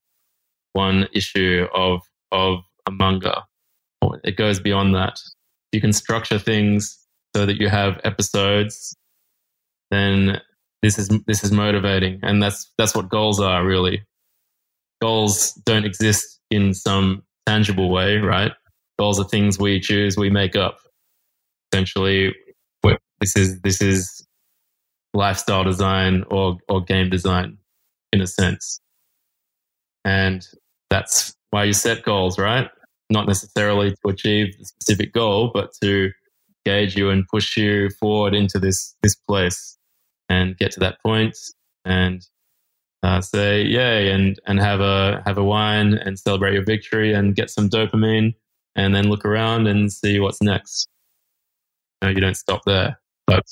[0.73, 3.45] one issue of of a manga.
[4.25, 5.21] It goes beyond that.
[5.73, 6.99] You can structure things
[7.35, 8.95] so that you have episodes.
[9.91, 10.41] Then
[10.83, 14.05] this is this is motivating, and that's that's what goals are really.
[15.01, 18.53] Goals don't exist in some tangible way, right?
[18.99, 20.79] Goals are things we choose, we make up.
[21.73, 22.35] Essentially,
[23.21, 24.27] this is this is
[25.15, 27.59] lifestyle design or or game design
[28.13, 28.81] in a sense,
[30.05, 30.47] and
[30.91, 32.69] that's why you set goals, right?
[33.09, 36.11] Not necessarily to achieve the specific goal, but to
[36.65, 39.79] gauge you and push you forward into this this place
[40.29, 41.37] and get to that point
[41.85, 42.27] and
[43.03, 47.35] uh, say yay and and have a have a wine and celebrate your victory and
[47.35, 48.35] get some dopamine
[48.77, 50.89] and then look around and see what's next.
[52.03, 53.45] No, you don't stop there, but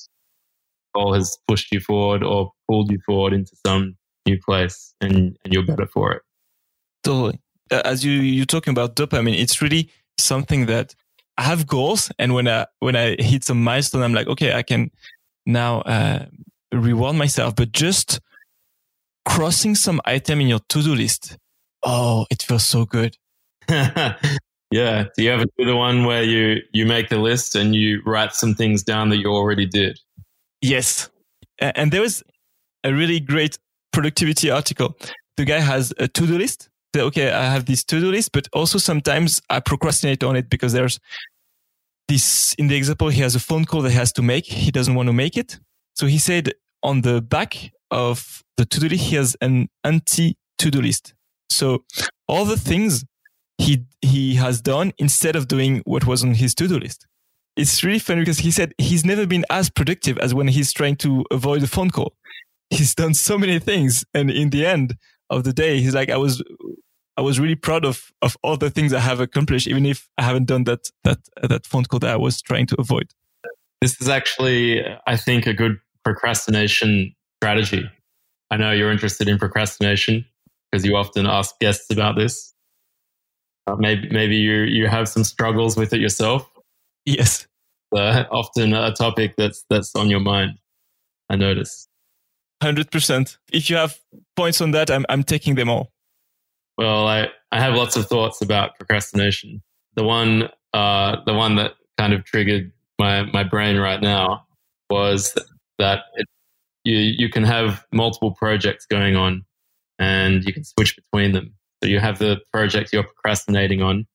[0.94, 5.52] goal has pushed you forward or pulled you forward into some new place, and and
[5.52, 6.22] you're better for it.
[7.04, 7.40] Totally.
[7.70, 10.94] As you you're talking about dopamine, it's really something that
[11.38, 14.62] I have goals, and when I when I hit some milestone, I'm like, okay, I
[14.62, 14.90] can
[15.46, 16.26] now uh,
[16.72, 18.20] reward myself, but just
[19.24, 21.36] crossing some item in your to-do list.
[21.82, 23.16] Oh, it feels so good.
[23.68, 24.14] yeah.
[25.16, 28.34] Do you ever do the one where you, you make the list and you write
[28.34, 29.98] some things down that you already did?
[30.60, 31.10] Yes.
[31.58, 32.22] And there was
[32.84, 33.58] a really great
[33.92, 34.96] productivity article.
[35.36, 36.68] The guy has a to-do list.
[36.94, 40.72] So, okay, I have this to-do list, but also sometimes I procrastinate on it because
[40.72, 40.98] there's
[42.08, 44.46] this, in the example, he has a phone call that he has to make.
[44.46, 45.60] He doesn't want to make it.
[45.94, 50.80] So he said on the back of the to-do list, he has an anti to-do
[50.80, 51.14] list.
[51.50, 51.84] So
[52.28, 53.04] all the things
[53.58, 57.06] he he has done instead of doing what was on his to-do list.
[57.56, 60.96] It's really funny because he said he's never been as productive as when he's trying
[60.96, 62.14] to avoid a phone call.
[62.70, 64.96] He's done so many things, and in the end
[65.28, 66.42] of the day, he's like, I was
[67.16, 70.22] I was really proud of of all the things I have accomplished, even if I
[70.22, 73.12] haven't done that that that phone call that I was trying to avoid.
[73.80, 77.88] This is actually, I think, a good procrastination strategy?
[78.50, 80.24] I know you're interested in procrastination
[80.70, 82.52] because you often ask guests about this.
[83.66, 86.50] Uh, maybe maybe you you have some struggles with it yourself.
[87.04, 87.46] Yes,
[87.94, 90.58] uh, often a topic that's that's on your mind.
[91.28, 91.88] I notice.
[92.62, 93.38] Hundred percent.
[93.52, 93.98] If you have
[94.36, 95.92] points on that, I'm I'm taking them all.
[96.76, 99.62] Well, I I have lots of thoughts about procrastination.
[99.94, 104.46] The one uh the one that kind of triggered my my brain right now
[104.90, 105.34] was
[105.78, 106.26] that it,
[106.84, 109.44] you you can have multiple projects going on,
[109.98, 111.54] and you can switch between them.
[111.82, 114.06] So you have the project you're procrastinating on,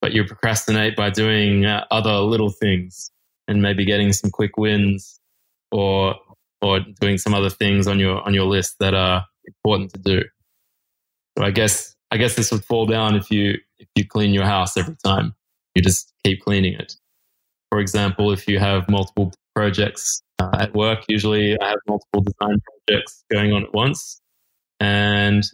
[0.00, 3.12] but you procrastinate by doing uh, other little things
[3.46, 5.20] and maybe getting some quick wins,
[5.70, 6.16] or
[6.62, 10.22] or doing some other things on your on your list that are important to do.
[11.36, 14.46] So I guess I guess this would fall down if you if you clean your
[14.46, 15.34] house every time.
[15.74, 16.96] You just keep cleaning it.
[17.70, 21.04] For example, if you have multiple projects uh, at work.
[21.08, 24.20] Usually, I have multiple design projects going on at once,
[24.78, 25.44] and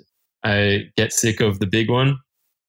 [0.45, 2.19] I get sick of the big one,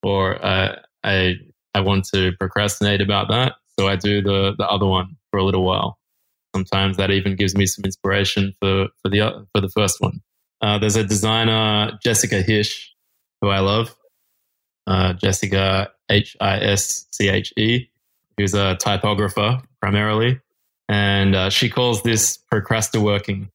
[0.03, 1.35] or uh, I
[1.73, 5.43] I want to procrastinate about that, so I do the the other one for a
[5.43, 5.99] little while.
[6.55, 10.21] Sometimes that even gives me some inspiration for for the for the first one.
[10.61, 12.87] Uh, there's a designer Jessica Hische
[13.41, 13.95] who I love.
[14.87, 17.89] Uh, Jessica H I S C H E,
[18.37, 20.39] who's a typographer primarily
[20.89, 23.49] and uh, she calls this procrasti working.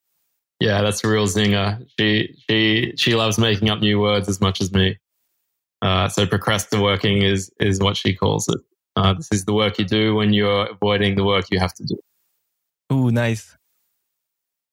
[0.60, 1.84] Yeah, that's a real zinger.
[1.98, 4.98] She she she loves making up new words as much as me.
[5.80, 8.60] Uh, so procrasti working is is what she calls it.
[8.94, 11.84] Uh, this is the work you do when you're avoiding the work you have to
[11.84, 11.96] do.
[12.90, 13.56] Oh, nice.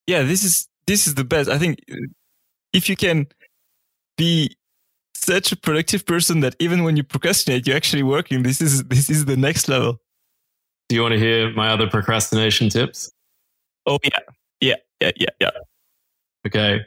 [0.06, 1.50] Yeah, this is this is the best.
[1.50, 1.80] I think
[2.74, 3.28] if you can
[4.18, 4.56] be
[5.30, 8.44] such a productive person that even when you procrastinate, you're actually working.
[8.44, 10.00] This is this is the next level.
[10.88, 13.12] Do you want to hear my other procrastination tips?
[13.86, 14.20] Oh, yeah.
[14.60, 15.52] Yeah, yeah, yeah, yeah.
[16.48, 16.82] Okay.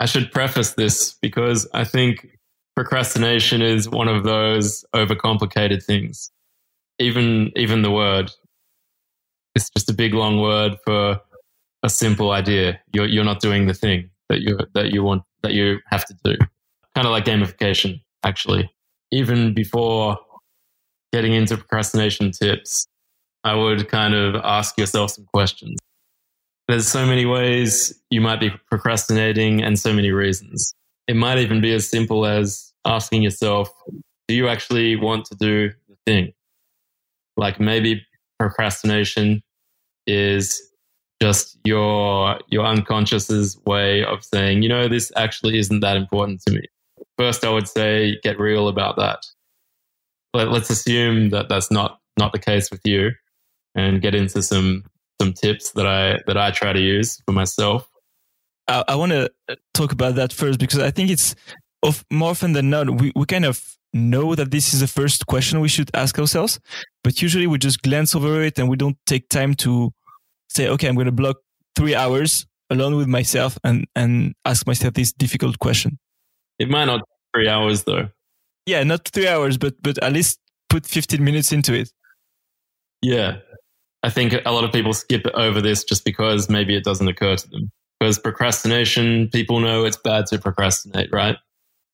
[0.00, 2.26] I should preface this because I think
[2.74, 6.30] procrastination is one of those overcomplicated things.
[6.98, 8.30] Even even the word
[9.54, 11.18] it's just a big long word for
[11.82, 12.78] a simple idea.
[12.92, 16.14] You're you're not doing the thing that you that you want that you have to
[16.22, 16.36] do.
[16.96, 18.70] Kind of like gamification, actually.
[19.12, 20.16] Even before
[21.12, 22.86] getting into procrastination tips,
[23.44, 25.76] I would kind of ask yourself some questions.
[26.68, 30.74] There's so many ways you might be procrastinating and so many reasons.
[31.06, 33.68] It might even be as simple as asking yourself,
[34.26, 36.32] do you actually want to do the thing?
[37.36, 38.06] Like maybe
[38.38, 39.42] procrastination
[40.06, 40.62] is
[41.20, 46.54] just your your unconscious's way of saying, you know, this actually isn't that important to
[46.54, 46.62] me.
[47.18, 49.18] First, I would say get real about that.
[50.32, 53.12] But let's assume that that's not not the case with you,
[53.74, 54.84] and get into some
[55.20, 57.88] some tips that I that I try to use for myself.
[58.68, 59.30] I, I want to
[59.74, 61.34] talk about that first because I think it's
[61.82, 65.26] of more often than not we, we kind of know that this is the first
[65.26, 66.60] question we should ask ourselves,
[67.02, 69.92] but usually we just glance over it and we don't take time to
[70.50, 71.36] say, okay, I'm going to block
[71.74, 75.98] three hours alone with myself and, and ask myself this difficult question.
[76.58, 77.02] It might not
[77.34, 78.08] three hours though.
[78.66, 81.90] Yeah, not three hours, but, but at least put 15 minutes into it.
[83.02, 83.38] Yeah.
[84.02, 87.36] I think a lot of people skip over this just because maybe it doesn't occur
[87.36, 87.70] to them.
[87.98, 91.36] Because procrastination, people know it's bad to procrastinate, right?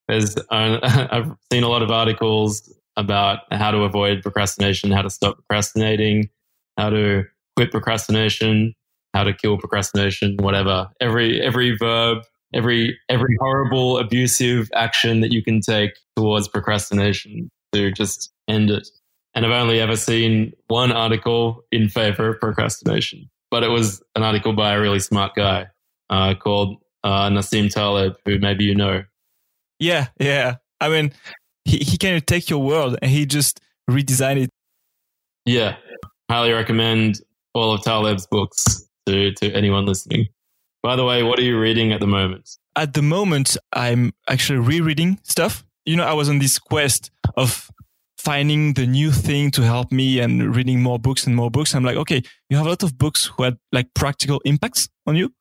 [0.09, 0.42] There's, uh,
[1.11, 6.31] I've seen a lot of articles about how to avoid procrastination, how to stop procrastinating,
[6.77, 7.25] how to
[7.57, 8.75] quit procrastination,
[9.14, 10.90] how to kill procrastination, whatever.
[11.01, 17.91] Every every verb, every every horrible abusive action that you can take towards procrastination to
[17.93, 18.87] just end it.
[19.35, 24.23] And I've only ever seen one article in favor of procrastination, but it was an
[24.23, 25.69] article by a really smart guy
[26.11, 29.03] uh, called uh, Nassim Taleb, who maybe you know.
[29.79, 30.57] Yeah, yeah.
[30.81, 31.12] I mean,
[31.65, 33.61] he, he can take your world and he just
[33.91, 34.51] redesigned it.
[35.47, 35.77] Yeah,
[36.31, 37.21] highly recommend
[37.55, 40.29] all of Taleb's books to, to anyone listening.
[40.83, 42.51] By the way, what are you reading at the moment?
[42.75, 45.64] At the moment, I'm actually rereading stuff.
[45.85, 47.71] You know, I was on this quest of
[48.16, 51.75] finding the new thing to help me and reading more books and more books.
[51.75, 55.16] I'm like, okay, you have a lot of books who had like practical impacts on
[55.16, 55.33] you,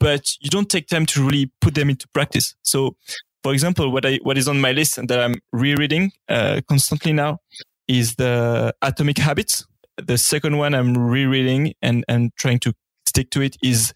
[0.00, 2.54] but you don't take time to really put them into practice.
[2.62, 2.96] So,
[3.42, 7.12] for example, what I what is on my list and that I'm rereading uh, constantly
[7.12, 7.38] now
[7.86, 9.64] is the Atomic Habits
[9.96, 12.74] the second one I'm rereading and, and trying to
[13.06, 13.92] stick to it is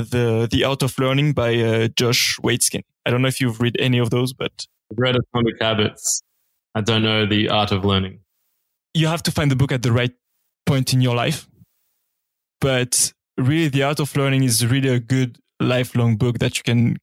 [0.00, 2.82] the the Art of Learning by uh, Josh Waitzkin.
[3.06, 6.22] I don't know if you've read any of those, but I've read Atomic Habits.
[6.74, 8.20] I don't know the Art of Learning.
[8.94, 10.12] You have to find the book at the right
[10.66, 11.48] point in your life.
[12.60, 16.96] But really, the Art of Learning is really a good lifelong book that you can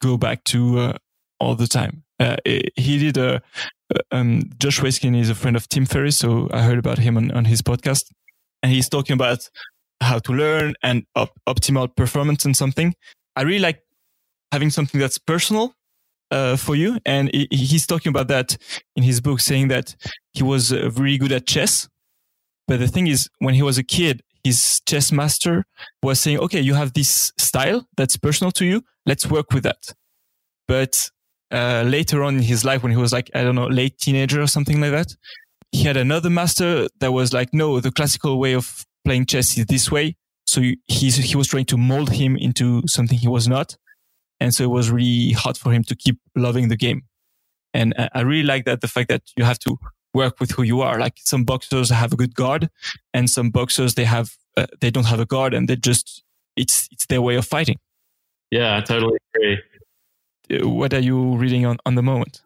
[0.00, 0.92] go back to uh,
[1.38, 2.04] all the time.
[2.18, 3.42] Uh, he did a
[4.12, 7.30] um, Josh Waitzkin is a friend of Tim Ferriss, so I heard about him on,
[7.32, 8.12] on his podcast,
[8.62, 9.48] and he's talking about
[10.00, 12.94] how to learn and op- optimal performance and something.
[13.36, 13.80] I really like
[14.52, 15.74] having something that's personal
[16.30, 18.56] uh, for you, and he, he's talking about that
[18.96, 19.94] in his book, saying that
[20.32, 21.88] he was uh, really good at chess,
[22.70, 25.64] but the thing is, when he was a kid, his chess master
[26.04, 28.84] was saying, "Okay, you have this style that's personal to you.
[29.06, 29.92] Let's work with that."
[30.68, 31.10] But
[31.50, 34.40] uh, later on in his life when he was like, I don't know, late teenager
[34.40, 35.16] or something like that.
[35.72, 39.66] He had another master that was like, no, the classical way of playing chess is
[39.66, 40.16] this way.
[40.46, 43.76] So he's, he was trying to mold him into something he was not.
[44.40, 47.02] And so it was really hard for him to keep loving the game.
[47.72, 49.76] And I really like that, the fact that you have to
[50.12, 50.98] work with who you are.
[50.98, 52.68] Like some boxers have a good guard
[53.14, 56.24] and some boxers, they have, uh, they don't have a guard and they just,
[56.56, 57.76] it's, it's their way of fighting.
[58.50, 59.58] Yeah, I totally agree
[60.58, 62.42] what are you reading on, on the moment?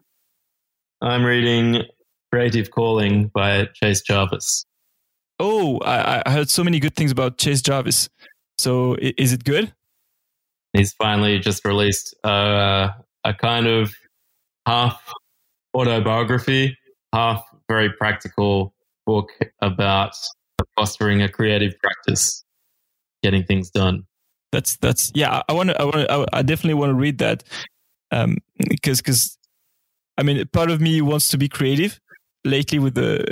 [1.01, 1.83] I'm reading
[2.31, 4.65] Creative Calling by Chase Jarvis.
[5.39, 8.09] Oh, I, I heard so many good things about Chase Jarvis.
[8.57, 9.73] So is it good?
[10.73, 12.89] He's finally just released uh,
[13.23, 13.93] a kind of
[14.65, 15.01] half
[15.75, 16.77] autobiography,
[17.13, 18.73] half very practical
[19.05, 19.29] book
[19.61, 20.13] about
[20.77, 22.43] fostering a creative practice,
[23.23, 24.03] getting things done.
[24.51, 25.41] That's that's yeah.
[25.49, 25.81] I want to.
[25.81, 26.29] I want.
[26.31, 27.43] I definitely want to read that
[28.11, 28.37] um,
[28.69, 29.37] because because
[30.17, 31.99] I mean, part of me wants to be creative.
[32.45, 33.25] Lately, with the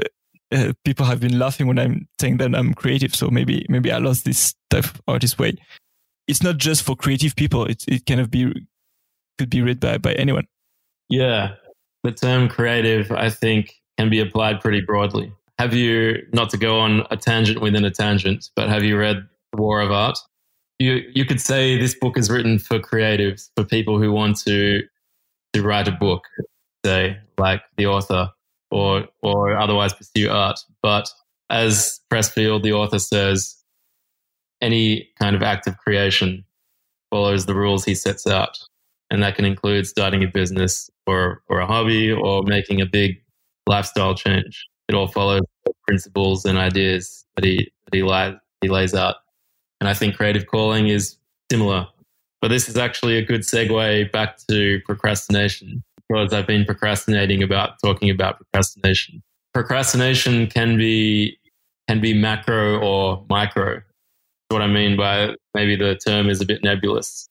[0.53, 3.97] uh, people have been laughing when I'm saying that I'm creative, so maybe maybe I
[3.97, 5.55] lost this type of artist way.
[6.27, 7.65] It's not just for creative people.
[7.65, 8.53] It it kind of be
[9.37, 10.47] could be read by by anyone.
[11.09, 11.55] Yeah,
[12.03, 15.31] the term creative, I think, can be applied pretty broadly.
[15.59, 19.27] Have you not to go on a tangent within a tangent, but have you read
[19.55, 20.17] War of Art?
[20.79, 24.81] you you could say this book is written for creatives, for people who want to
[25.53, 26.23] to write a book,
[26.85, 28.29] say like the author,
[28.73, 30.59] or or otherwise pursue art.
[30.81, 31.09] But
[31.49, 33.55] as Pressfield, the author says,
[34.61, 36.43] any kind of act of creation
[37.11, 38.57] follows the rules he sets out,
[39.11, 43.21] and that can include starting a business or or a hobby or making a big
[43.67, 44.67] lifestyle change.
[44.89, 45.41] It all follows
[45.87, 49.17] principles and ideas that he that he, li- he lays out.
[49.79, 51.17] And I think creative calling is
[51.51, 51.87] similar.
[52.41, 57.79] But this is actually a good segue back to procrastination because I've been procrastinating about
[57.83, 59.23] talking about procrastination.
[59.53, 61.37] Procrastination can be
[61.87, 63.81] can be macro or micro.
[64.49, 67.27] What I mean by maybe the term is a bit nebulous.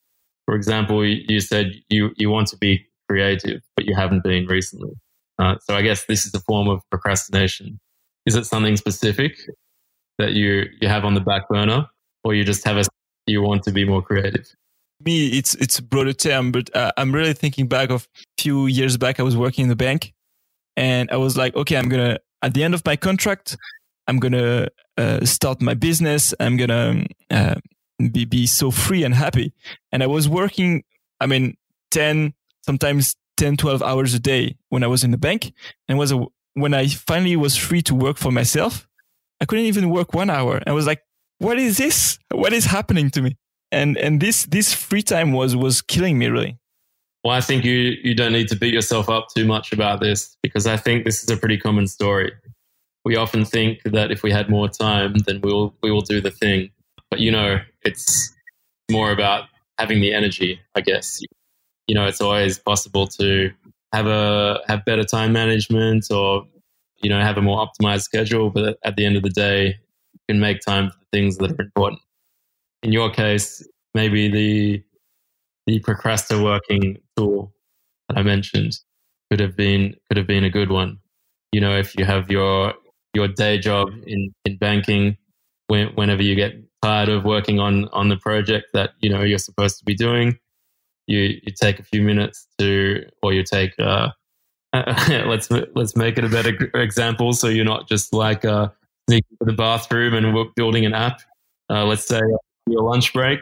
[0.47, 4.91] For example, you said you, you want to be creative, but you haven't been recently.
[5.39, 7.79] Uh, so I guess this is a form of procrastination.
[8.27, 9.39] Is it something specific
[10.19, 11.87] that you, you have on the back burner
[12.25, 12.85] or you just have a
[13.27, 14.47] you want to be more creative?
[15.05, 18.97] Me, it's it's broader term, but uh, I'm really thinking back of a few years
[18.97, 19.21] back.
[19.21, 20.13] I was working in the bank,
[20.77, 23.57] and I was like, okay, I'm gonna at the end of my contract,
[24.07, 26.35] I'm gonna uh, start my business.
[26.39, 27.57] I'm gonna uh,
[28.11, 29.53] be be so free and happy.
[29.91, 30.85] And I was working.
[31.21, 31.57] I mean,
[31.91, 32.35] ten
[32.65, 35.53] sometimes 10, 12 hours a day when I was in the bank,
[35.89, 36.25] and was a,
[36.55, 38.89] when I finally was free to work for myself.
[39.41, 40.61] I couldn't even work one hour.
[40.67, 41.03] I was like,
[41.39, 42.19] what is this?
[42.31, 43.37] What is happening to me?
[43.73, 46.59] And and this this free time was was killing me really.
[47.25, 50.37] Well, I think you you don't need to beat yourself up too much about this
[50.43, 52.33] because I think this is a pretty common story.
[53.05, 56.31] We often think that if we had more time, then we'll we will do the
[56.31, 56.71] thing.
[57.11, 58.33] But you know, it's
[58.91, 59.45] more about
[59.79, 61.21] having the energy, I guess.
[61.89, 63.51] You know, it's always possible to
[63.93, 66.47] have a have better time management or
[67.03, 69.67] you know have a more optimized schedule, but at the end of the day,
[70.13, 72.01] you can make time for the things that are important.
[72.83, 74.83] In your case, maybe the
[75.67, 77.53] the procrastinating working tool
[78.09, 78.79] that I mentioned
[79.31, 80.99] could have been could have been a good one.
[81.53, 82.75] You know, if you have your
[83.15, 85.17] your day job in, in banking,
[85.69, 89.39] when, whenever you get tired of working on on the project that you know you're
[89.39, 90.39] supposed to be doing,
[91.07, 93.79] you you take a few minutes to, or you take.
[93.79, 94.11] Uh,
[94.75, 97.33] let's let's make it a better example.
[97.33, 98.69] So you're not just like uh,
[99.09, 101.21] sneaking to the bathroom and building an app.
[101.71, 102.21] Uh, let's say
[102.67, 103.41] your lunch break,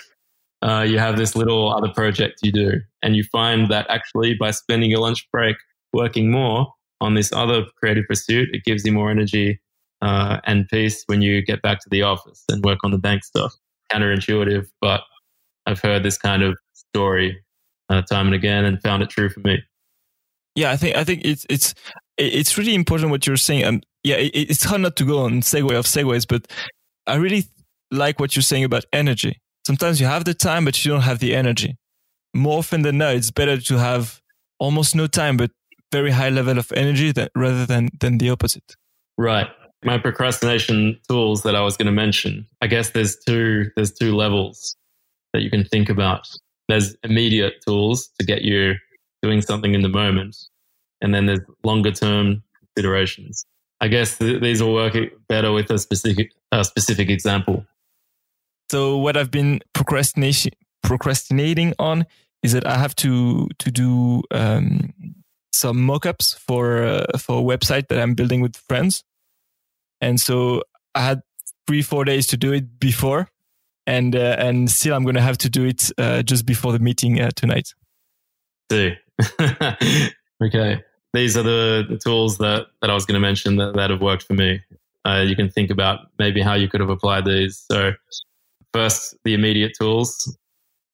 [0.63, 4.51] uh, you have this little other project you do, and you find that actually by
[4.51, 5.57] spending your lunch break
[5.93, 9.61] working more on this other creative pursuit, it gives you more energy
[10.03, 13.25] uh, and peace when you get back to the office and work on the bank
[13.25, 13.55] stuff.
[13.93, 15.03] Counterintuitive, but
[15.67, 17.43] I've heard this kind of story
[17.89, 19.63] uh, time and again and found it true for me.
[20.55, 21.75] Yeah, I think I think it's it's
[22.19, 23.65] it's really important what you're saying.
[23.65, 26.51] Um, yeah, it, it's hard not to go on segue of segues, but
[27.07, 27.45] I really
[27.91, 29.41] like what you're saying about energy.
[29.67, 31.77] Sometimes you have the time, but you don't have the energy.
[32.35, 34.21] More often than not, it's better to have
[34.59, 35.51] almost no time, but
[35.93, 38.77] very high level of energy that, rather than, than the opposite.
[39.19, 39.49] Right.
[39.85, 44.15] My procrastination tools that I was going to mention, I guess there's two, there's two
[44.15, 44.77] levels
[45.33, 46.29] that you can think about.
[46.69, 48.75] There's immediate tools to get you
[49.23, 50.37] doing something in the moment.
[51.01, 53.45] And then there's longer term considerations.
[53.81, 54.97] I guess th- these will work
[55.29, 57.65] better with a specific a specific example.
[58.71, 60.53] So what I've been procrastination
[60.83, 62.07] procrastinating on
[62.43, 64.93] is that I have to to do um,
[65.53, 69.03] some mockups for uh, for a website that I'm building with friends,
[70.01, 70.63] and so
[70.95, 71.23] I had
[71.67, 73.29] three four days to do it before,
[73.87, 76.79] and uh, and still I'm going to have to do it uh, just before the
[76.79, 77.75] meeting uh, tonight.
[78.71, 78.95] See,
[80.45, 83.91] okay these are the, the tools that, that I was going to mention that, that
[83.91, 84.63] have worked for me.
[85.05, 87.65] Uh, you can think about maybe how you could have applied these.
[87.71, 87.93] So,
[88.73, 90.37] first, the immediate tools.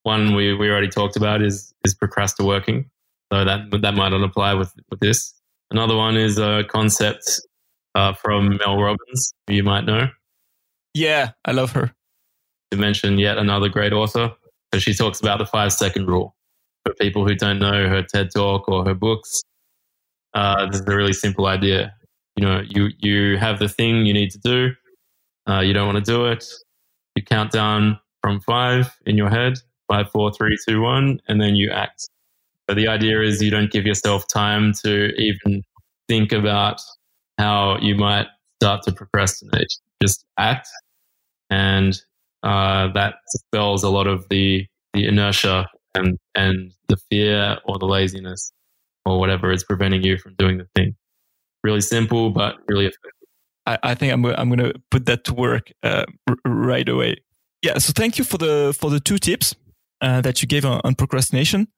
[0.03, 2.91] One we, we already talked about is is procrastinating working.
[3.33, 5.35] So that that might not apply with with this.
[5.71, 7.41] Another one is a concept
[7.97, 10.09] uh, from Mel Robbins, you might know.
[10.95, 11.93] Yeah, I love her.
[12.71, 14.33] To mention yet another great author.
[14.73, 16.35] So she talks about the five second rule.
[16.85, 19.43] For people who don't know her TED talk or her books,
[20.35, 21.93] uh, this is a really simple idea.
[22.37, 24.71] You know, you you have the thing you need to do.
[25.49, 26.45] Uh, you don't want to do it.
[27.17, 29.55] You count down from five in your head,
[29.89, 32.09] five, four, three, two, one, and then you act.
[32.69, 35.63] So the idea is you don't give yourself time to even
[36.09, 36.81] think about
[37.39, 38.29] how you might
[38.61, 39.69] start to procrastinate.
[40.03, 40.69] Just act,
[41.51, 42.01] and
[42.43, 47.87] uh, that dispels a lot of the the inertia and and the fear or the
[47.87, 48.53] laziness
[49.07, 50.97] or whatever is preventing you from doing the thing.
[51.65, 53.16] Really simple, but really effective.
[53.67, 57.17] I, I think I'm I'm going to put that to work uh, r- right away.
[57.63, 59.55] yeah, so thank you for the for the two tips
[60.01, 61.69] uh, that you gave on, on procrastination.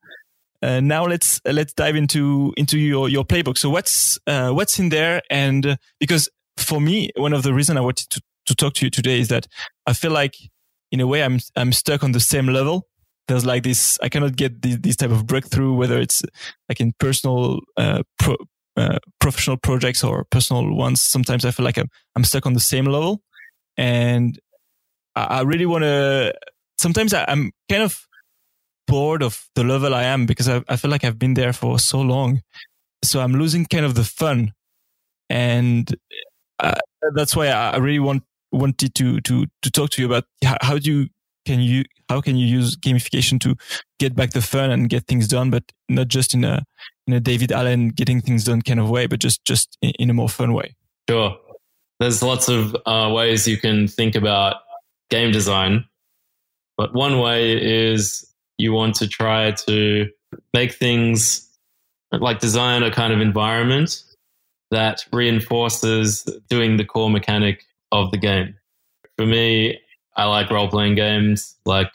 [0.62, 3.56] Uh, now let's uh, let's dive into into your your playbook.
[3.56, 5.22] So what's uh, what's in there?
[5.30, 8.86] And uh, because for me, one of the reasons I wanted to to talk to
[8.86, 9.46] you today is that
[9.86, 10.34] I feel like
[10.90, 12.86] in a way I'm I'm stuck on the same level.
[13.28, 16.22] There's like this I cannot get this, this type of breakthrough whether it's
[16.68, 18.36] like in personal uh, pro,
[18.78, 21.02] uh, professional projects or personal ones.
[21.02, 23.20] Sometimes I feel like I'm I'm stuck on the same level,
[23.76, 24.38] and
[25.14, 26.32] I, I really want to.
[26.78, 28.06] Sometimes I, I'm kind of
[28.86, 31.78] bored of the level I am because I, I feel like I've been there for
[31.78, 32.40] so long.
[33.04, 34.52] So I'm losing kind of the fun.
[35.30, 35.94] And
[36.58, 36.80] uh,
[37.14, 40.78] that's why I really want wanted to to to talk to you about how, how
[40.78, 41.08] do you
[41.44, 43.54] can you how can you use gamification to
[43.98, 46.64] get back the fun and get things done, but not just in a
[47.08, 50.10] in a David Allen getting things done kind of way, but just just in, in
[50.10, 50.76] a more fun way.
[51.08, 51.36] Sure.
[51.98, 54.56] There's lots of uh, ways you can think about
[55.10, 55.84] game design,
[56.76, 60.08] but one way is you want to try to
[60.52, 61.48] make things
[62.12, 64.04] like design a kind of environment
[64.70, 68.54] that reinforces doing the core mechanic of the game.
[69.16, 69.80] For me,
[70.16, 71.90] I like role playing games like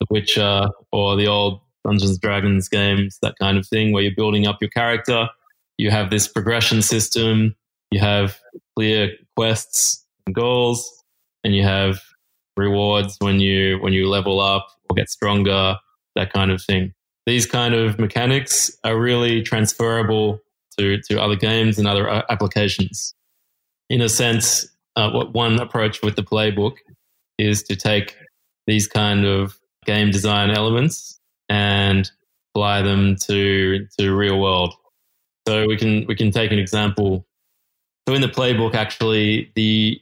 [0.00, 4.14] The Witcher or the old Dungeons and Dragons games, that kind of thing, where you're
[4.14, 5.28] building up your character.
[5.78, 7.56] You have this progression system,
[7.90, 8.38] you have
[8.76, 11.04] clear quests and goals,
[11.44, 12.00] and you have
[12.56, 15.76] rewards when you when you level up or get stronger
[16.14, 16.92] that kind of thing.
[17.26, 20.40] These kind of mechanics are really transferable
[20.78, 23.14] to, to other games and other uh, applications.
[23.88, 24.66] In a sense,
[24.96, 26.76] uh, what one approach with the playbook
[27.38, 28.16] is to take
[28.66, 32.10] these kind of game design elements and
[32.54, 34.74] apply them to to real world.
[35.46, 37.26] So we can we can take an example.
[38.08, 40.00] So in the playbook, actually, the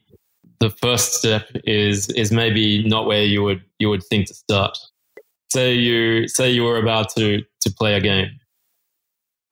[0.60, 4.76] the first step is is maybe not where you would you would think to start
[5.52, 8.40] say you say you were about to to play a game,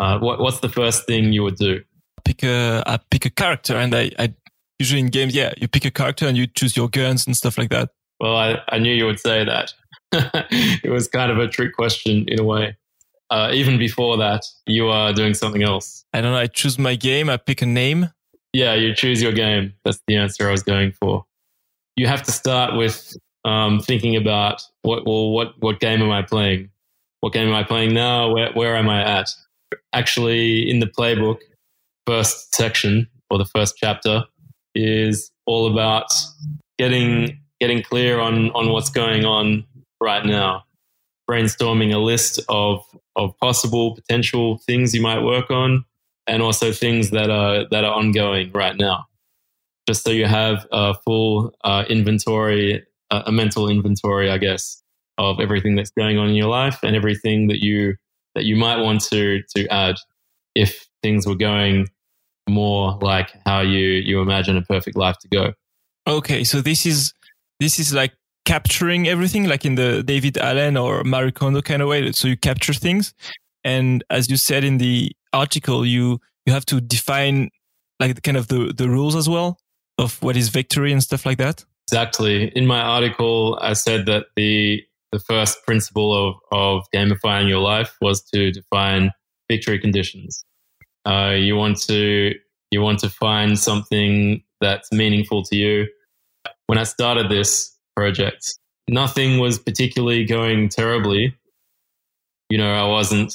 [0.00, 1.82] uh, what what's the first thing you would do?
[2.24, 4.34] Pick a I pick a character, and I, I
[4.78, 7.58] usually in games, yeah, you pick a character and you choose your guns and stuff
[7.58, 7.90] like that.
[8.20, 9.72] Well, I, I knew you would say that.
[10.12, 12.76] it was kind of a trick question in a way.
[13.30, 16.04] Uh, even before that, you are doing something else.
[16.12, 16.38] I don't know.
[16.38, 17.28] I choose my game.
[17.28, 18.10] I pick a name.
[18.54, 19.74] Yeah, you choose your game.
[19.84, 21.26] That's the answer I was going for.
[21.96, 26.22] You have to start with um, thinking about what well what what game am I
[26.22, 26.70] playing?
[27.20, 28.32] What game am I playing now?
[28.32, 29.30] Where where am I at?
[29.92, 31.38] Actually, in the playbook,
[32.06, 34.24] first section or the first chapter
[34.74, 36.06] is all about
[36.78, 39.64] getting getting clear on on what's going on
[40.00, 40.64] right now.
[41.30, 42.82] Brainstorming a list of
[43.14, 45.84] of possible potential things you might work on,
[46.26, 49.04] and also things that are that are ongoing right now
[49.86, 54.82] just so you have a full uh, inventory a, a mental inventory, I guess,
[55.16, 57.96] of everything that's going on in your life and everything that you
[58.34, 59.96] that you might want to to add
[60.54, 61.88] if things were going
[62.48, 65.52] more like how you you imagine a perfect life to go.
[66.06, 67.12] Okay, so this is
[67.60, 68.12] this is like
[68.48, 72.10] capturing everything like in the David Allen or Marie Kondo kind of way.
[72.12, 73.12] So you capture things.
[73.62, 77.50] And as you said in the article, you you have to define
[78.00, 79.58] like kind of the, the rules as well
[79.98, 81.62] of what is victory and stuff like that.
[81.88, 82.48] Exactly.
[82.56, 84.82] In my article, I said that the
[85.12, 89.10] the first principle of, of gamifying your life was to define
[89.50, 90.42] victory conditions.
[91.04, 92.32] Uh, you want to
[92.70, 95.86] you want to find something that's meaningful to you.
[96.66, 101.34] When I started this project, nothing was particularly going terribly.
[102.48, 103.34] You know, I wasn't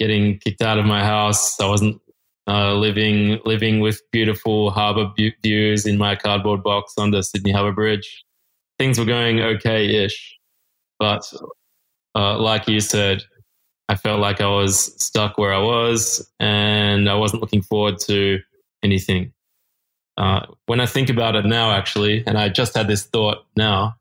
[0.00, 1.60] getting kicked out of my house.
[1.60, 2.00] I wasn't
[2.48, 5.12] uh, living living with beautiful harbour
[5.42, 8.24] views in my cardboard box the Sydney Harbour Bridge.
[8.78, 10.38] Things were going okay-ish,
[10.98, 11.30] but
[12.14, 13.22] uh, like you said,
[13.90, 18.38] I felt like I was stuck where I was, and I wasn't looking forward to
[18.82, 19.32] anything.
[20.18, 23.94] Uh, when I think about it now, actually, and I just had this thought now,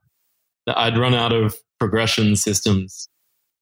[0.66, 3.08] that I'd run out of progression systems.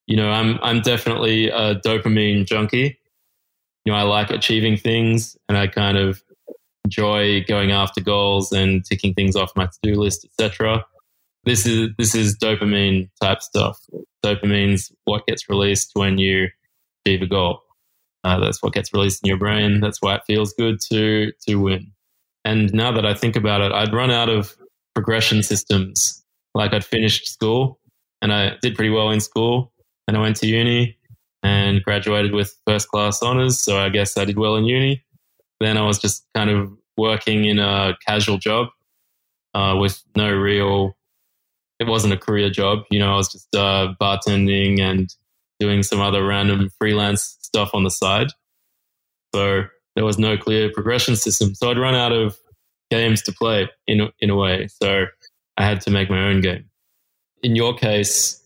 [0.08, 2.98] You know, I'm I'm definitely a dopamine junkie
[3.86, 6.20] you know, I like achieving things and I kind of
[6.84, 10.84] enjoy going after goals and ticking things off my to-do list, etc.
[11.44, 13.80] This is this is dopamine type stuff.
[14.24, 16.48] Dopamine's what gets released when you
[17.06, 17.60] achieve a goal.
[18.24, 19.78] Uh, that's what gets released in your brain.
[19.80, 21.92] That's why it feels good to to win.
[22.46, 24.56] And now that I think about it, I'd run out of
[24.94, 26.24] progression systems.
[26.54, 27.80] Like I'd finished school
[28.22, 29.72] and I did pretty well in school,
[30.08, 30.96] and I went to uni,
[31.42, 33.58] and graduated with first class honors.
[33.58, 35.04] So I guess I did well in uni.
[35.60, 38.68] Then I was just kind of working in a casual job
[39.54, 40.96] uh, with no real
[41.78, 42.84] it wasn't a career job.
[42.90, 45.14] You know, I was just uh, bartending and
[45.60, 48.28] doing some other random freelance stuff on the side.
[49.34, 49.64] So
[49.96, 51.54] there was no clear progression system.
[51.54, 52.38] So I'd run out of
[52.90, 54.68] games to play in in a way.
[54.68, 55.06] So
[55.56, 56.66] I had to make my own game.
[57.42, 58.40] In your case,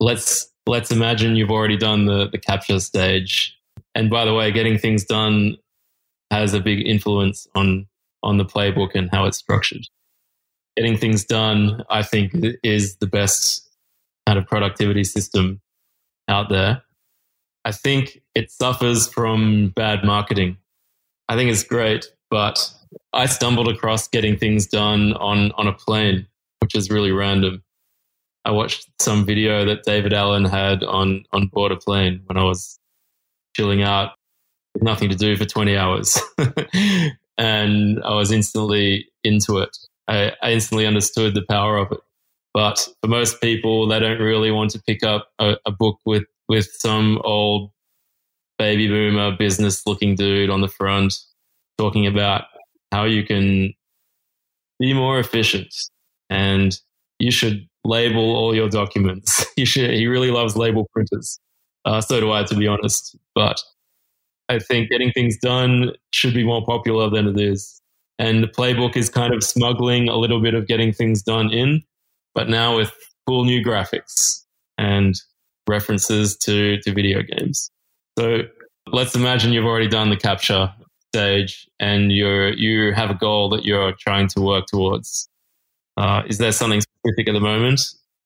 [0.00, 3.56] let's let's imagine you've already done the the capture stage.
[3.94, 5.56] And by the way, getting things done
[6.30, 7.86] has a big influence on
[8.22, 9.86] on the playbook and how it's structured.
[10.76, 13.68] Getting things done, I think, is the best
[14.26, 15.60] kind of productivity system
[16.28, 16.82] out there.
[17.66, 20.56] I think it suffers from bad marketing.
[21.28, 22.70] I think it's great, but
[23.12, 26.28] I stumbled across getting things done on, on a plane,
[26.60, 27.64] which is really random.
[28.44, 32.44] I watched some video that David Allen had on, on board a plane when I
[32.44, 32.78] was
[33.56, 34.12] chilling out
[34.80, 36.20] nothing to do for 20 hours.
[37.36, 39.76] and I was instantly into it.
[40.06, 41.98] I, I instantly understood the power of it.
[42.54, 46.26] But for most people, they don't really want to pick up a, a book with,
[46.48, 47.70] with some old
[48.58, 51.14] baby boomer business looking dude on the front
[51.78, 52.44] talking about
[52.92, 53.72] how you can
[54.78, 55.74] be more efficient
[56.30, 56.78] and
[57.18, 59.44] you should label all your documents.
[59.56, 61.40] You should, he really loves label printers.
[61.86, 63.16] Uh, so do I, to be honest.
[63.34, 63.58] But
[64.50, 67.80] I think getting things done should be more popular than it is.
[68.18, 71.82] And the playbook is kind of smuggling a little bit of getting things done in,
[72.34, 72.92] but now with
[73.26, 74.42] cool new graphics
[74.76, 75.14] and
[75.68, 77.70] references to, to video games.
[78.18, 78.42] So
[78.86, 80.72] let's imagine you've already done the capture
[81.14, 85.28] stage and you're, you have a goal that you're trying to work towards.
[85.96, 87.80] Uh, is there something specific at the moment?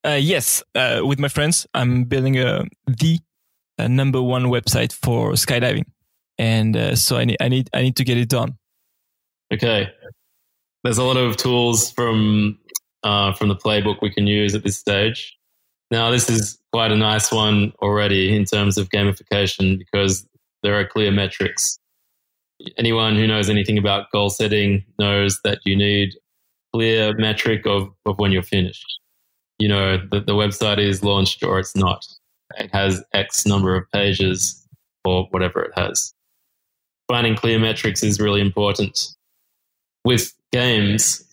[0.05, 3.19] Uh, yes, uh, with my friends, I'm building a the
[3.79, 5.85] uh, number one website for skydiving,
[6.39, 8.57] and uh, so I need I need I need to get it done.
[9.53, 9.91] Okay,
[10.85, 12.59] there's a lot of tools from
[13.03, 15.37] uh, from the playbook we can use at this stage.
[15.91, 20.27] Now, this is quite a nice one already in terms of gamification because
[20.63, 21.79] there are clear metrics.
[22.79, 26.15] Anyone who knows anything about goal setting knows that you need
[26.73, 29.01] clear metric of, of when you're finished.
[29.59, 32.07] You know, that the website is launched or it's not.
[32.57, 34.67] It has X number of pages
[35.05, 36.15] or whatever it has.
[37.09, 39.17] Finding clear metrics is really important.
[40.05, 41.25] With games,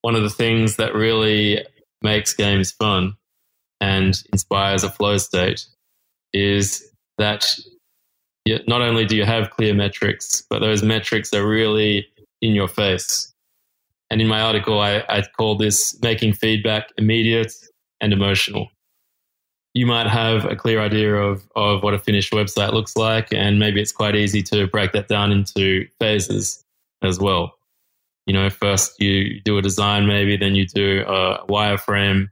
[0.00, 1.64] one of the things that really
[2.02, 3.16] makes games fun
[3.80, 5.64] and inspires a flow state
[6.32, 7.56] is that
[8.66, 12.06] not only do you have clear metrics, but those metrics are really
[12.42, 13.32] in your face.
[14.10, 17.52] And in my article, I, I call this making feedback immediate
[18.00, 18.68] and emotional.
[19.72, 23.60] You might have a clear idea of, of what a finished website looks like, and
[23.60, 26.64] maybe it's quite easy to break that down into phases
[27.02, 27.54] as well.
[28.26, 32.30] You know, first you do a design, maybe, then you do a wireframe,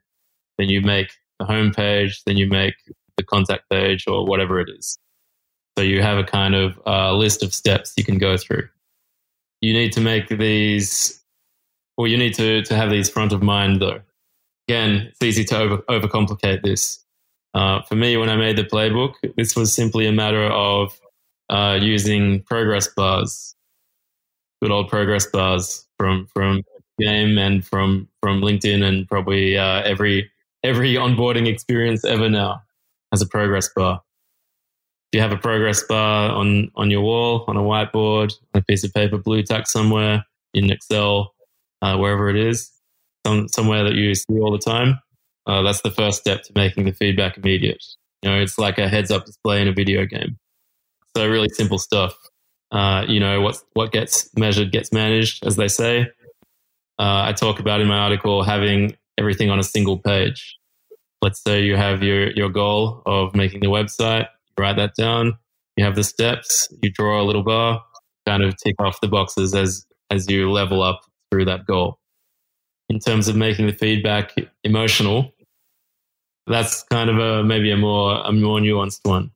[0.57, 2.75] then you make the home page, then you make
[3.17, 4.99] the contact page or whatever it is.
[5.77, 8.69] So you have a kind of uh, list of steps you can go through.
[9.61, 11.23] You need to make these,
[11.97, 14.01] or you need to, to have these front of mind though.
[14.69, 17.05] Again, it's easy to over, overcomplicate this.
[17.55, 21.01] Uh, for me, when I made the playbook, this was simply a matter of
[21.49, 23.55] uh, using progress bars,
[24.63, 26.63] good old progress bars from from
[26.99, 30.31] game and from from LinkedIn and probably uh, every
[30.63, 32.63] every onboarding experience ever now
[33.13, 34.03] has a progress bar
[35.13, 38.63] If you have a progress bar on on your wall, on a whiteboard, on a
[38.63, 41.35] piece of paper, Blu Tack somewhere in Excel,
[41.83, 42.71] uh, wherever it is,
[43.27, 44.99] some, somewhere that you see all the time,
[45.47, 47.83] uh, that's the first step to making the feedback immediate.
[48.23, 50.39] You know, it's like a heads up display in a video game.
[51.17, 52.15] So really simple stuff.
[52.71, 56.03] Uh, you know, what what gets measured gets managed, as they say.
[56.99, 60.57] Uh, I talk about in my article having everything on a single page.
[61.21, 65.39] Let's say you have your your goal of making the website write that down.
[65.77, 67.83] You have the steps, you draw a little bar,
[68.27, 71.99] kind of tick off the boxes as, as you level up through that goal.
[72.89, 75.33] In terms of making the feedback emotional,
[76.47, 79.31] that's kind of a maybe a more a more nuanced one.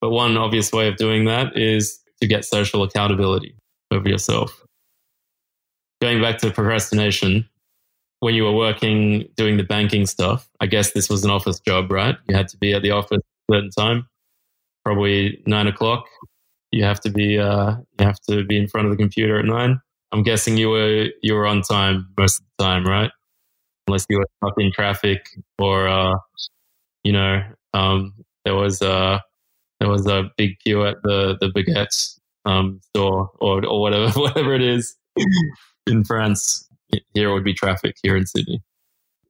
[0.00, 3.54] But one obvious way of doing that is to get social accountability
[3.90, 4.64] over yourself.
[6.00, 7.46] Going back to procrastination,
[8.20, 11.90] when you were working doing the banking stuff, I guess this was an office job,
[11.92, 12.16] right?
[12.28, 14.08] You had to be at the office at a certain time
[14.88, 16.06] probably nine o'clock.
[16.72, 19.44] You have to be uh, you have to be in front of the computer at
[19.44, 19.80] nine.
[20.12, 23.10] I'm guessing you were you were on time most of the time, right?
[23.86, 26.14] Unless you were stuck in traffic or uh,
[27.04, 27.42] you know
[27.74, 28.14] um,
[28.46, 29.22] there was a
[29.80, 34.54] there was a big queue at the the baguette um, store or or whatever whatever
[34.54, 34.96] it is
[35.86, 36.67] in France.
[37.14, 38.62] Here would be traffic here in Sydney.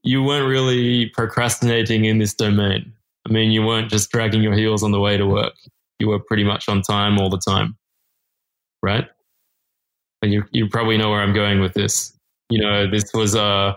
[0.02, 2.92] you weren't really procrastinating in this domain.
[3.28, 5.54] I mean, you weren't just dragging your heels on the way to work.
[5.98, 7.76] You were pretty much on time all the time,
[8.82, 9.08] right?
[10.22, 12.16] And you you probably know where I'm going with this.
[12.50, 13.76] You know, this was a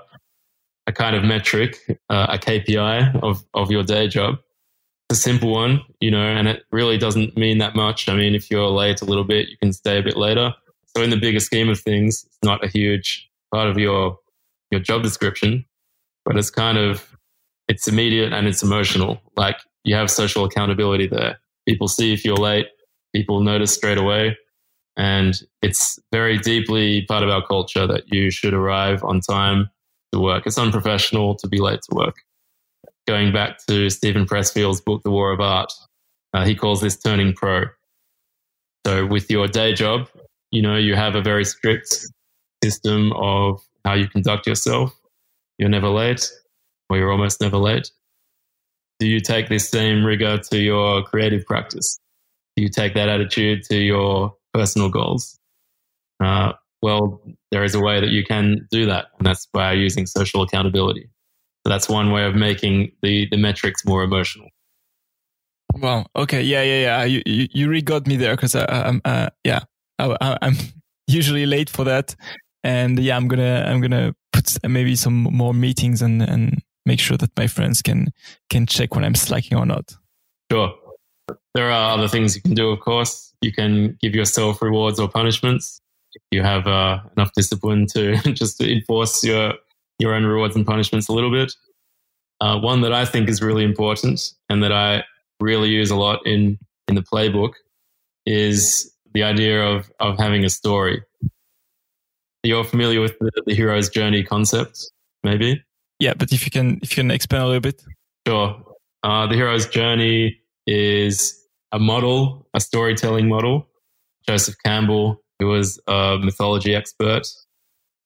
[0.87, 1.77] a kind of metric,
[2.09, 4.35] uh, a KPI of of your day job.
[5.09, 8.09] It's a simple one, you know, and it really doesn't mean that much.
[8.09, 10.53] I mean, if you're late a little bit, you can stay a bit later.
[10.95, 14.17] So in the bigger scheme of things, it's not a huge part of your
[14.71, 15.65] your job description,
[16.25, 17.17] but it's kind of
[17.67, 19.21] it's immediate and it's emotional.
[19.35, 21.39] Like you have social accountability there.
[21.67, 22.67] People see if you're late,
[23.13, 24.37] people notice straight away.
[24.97, 29.69] And it's very deeply part of our culture that you should arrive on time
[30.11, 30.45] to work.
[30.45, 32.15] It's unprofessional to be late to work.
[33.07, 35.71] Going back to Steven Pressfield's book, The War of Art,
[36.33, 37.65] uh, he calls this turning pro.
[38.85, 40.09] So with your day job,
[40.51, 42.07] you know, you have a very strict
[42.63, 44.95] system of how you conduct yourself.
[45.57, 46.29] You're never late,
[46.89, 47.91] or you're almost never late.
[48.99, 51.99] Do you take this same rigor to your creative practice?
[52.55, 55.39] Do you take that attitude to your personal goals?
[56.23, 60.05] Uh, well, there is a way that you can do that, and that's by using
[60.05, 61.09] social accountability.
[61.65, 64.49] So that's one way of making the, the metrics more emotional.
[65.79, 67.03] Well, okay, yeah, yeah, yeah.
[67.05, 69.61] You you, you really got me there because I'm uh, yeah,
[69.99, 70.55] I, I'm
[71.07, 72.15] usually late for that,
[72.63, 77.17] and yeah, I'm gonna I'm gonna put maybe some more meetings and and make sure
[77.17, 78.13] that my friends can
[78.49, 79.95] can check when I'm slacking or not.
[80.51, 80.73] Sure.
[81.53, 83.33] There are other things you can do, of course.
[83.41, 85.81] You can give yourself rewards or punishments
[86.13, 89.53] if you have uh, enough discipline to just enforce your
[89.99, 91.53] your own rewards and punishments a little bit.
[92.39, 95.03] Uh, one that I think is really important and that I
[95.39, 96.57] really use a lot in
[96.87, 97.53] in the playbook
[98.25, 101.03] is the idea of of having a story.
[102.43, 104.91] You're familiar with the, the hero's journey concept,
[105.23, 105.63] maybe?
[105.99, 107.83] Yeah, but if you can if you can expand a little bit.
[108.27, 108.63] Sure.
[109.03, 111.39] Uh, the hero's journey is
[111.71, 113.67] a model, a storytelling model.
[114.27, 117.23] Joseph Campbell, who was a mythology expert,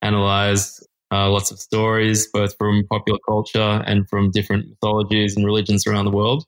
[0.02, 5.86] analyzed uh, lots of stories, both from popular culture and from different mythologies and religions
[5.88, 6.46] around the world.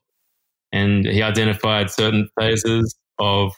[0.72, 3.52] And he identified certain phases of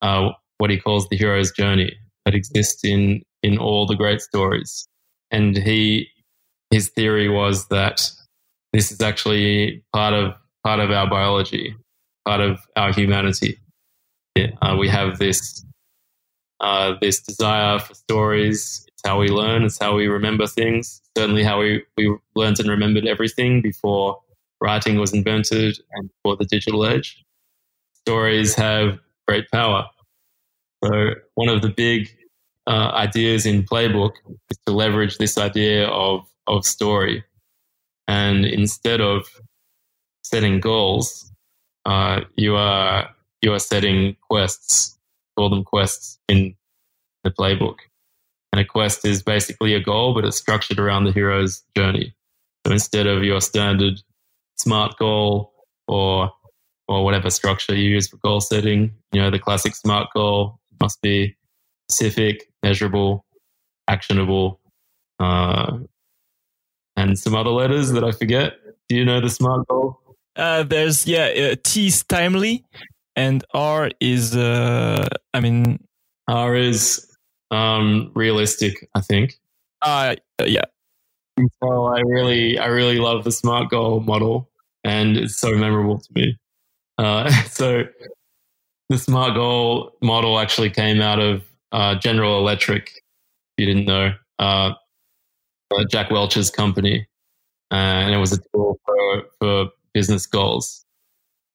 [0.00, 1.92] uh, what he calls the hero's journey
[2.24, 4.88] that exist in, in all the great stories.
[5.30, 6.08] And he,
[6.70, 8.10] his theory was that
[8.72, 10.34] this is actually part of,
[10.64, 11.74] part of our biology,
[12.26, 13.58] part of our humanity.
[14.36, 15.64] Yeah, uh, we have this,
[16.60, 18.84] uh, this desire for stories.
[18.88, 19.64] It's how we learn.
[19.64, 21.00] It's how we remember things.
[21.16, 24.20] Certainly how we, we learned and remembered everything before
[24.60, 27.24] writing was invented and before the digital age.
[27.94, 29.86] Stories have great power.
[30.84, 32.08] So one of the big
[32.68, 34.12] uh, ideas in Playbook
[34.50, 37.24] is to leverage this idea of, of story.
[38.06, 39.26] And instead of
[40.22, 41.32] setting goals,
[41.86, 43.08] uh, you are
[43.40, 44.98] you are setting quests.
[45.36, 46.54] Call them quests in
[47.24, 47.76] the playbook.
[48.52, 52.14] And a quest is basically a goal, but it's structured around the hero's journey.
[52.66, 54.00] So instead of your standard
[54.56, 55.52] smart goal
[55.86, 56.30] or
[56.88, 61.00] or whatever structure you use for goal setting, you know, the classic smart goal must
[61.02, 61.36] be
[61.90, 63.24] specific, measurable,
[63.88, 64.60] actionable,
[65.18, 65.78] uh,
[66.96, 68.54] and some other letters that I forget.
[68.88, 70.00] Do you know the smart goal?
[70.36, 72.64] Uh, there's yeah, uh, T is timely,
[73.16, 75.84] and R is uh, I mean
[76.28, 77.06] R is
[77.50, 78.88] um, realistic.
[78.94, 79.38] I think.
[79.82, 80.62] Uh, yeah.
[81.62, 84.50] So I really, I really love the smart goal model,
[84.84, 86.36] and it's so memorable to me.
[86.98, 87.84] Uh, so
[88.88, 92.88] the smart goal model actually came out of uh, General Electric.
[92.88, 94.72] If you didn't know, uh,
[95.70, 97.06] uh Jack Welch's company,
[97.70, 100.84] uh, and it was a tool for, for business goals.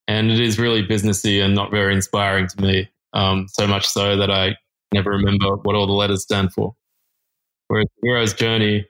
[0.08, 2.90] And it is really businessy and not very inspiring to me.
[3.14, 4.58] Um, so much so that I
[4.94, 6.76] never remember what all the letters stand for.
[7.68, 8.86] Whereas hero's journey,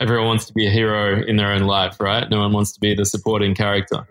[0.00, 2.28] everyone wants to be a hero in their own life, right?
[2.30, 4.06] No one wants to be the supporting character.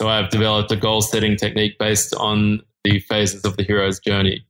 [0.00, 4.44] So I've developed a goal setting technique based on the phases of the hero's journey.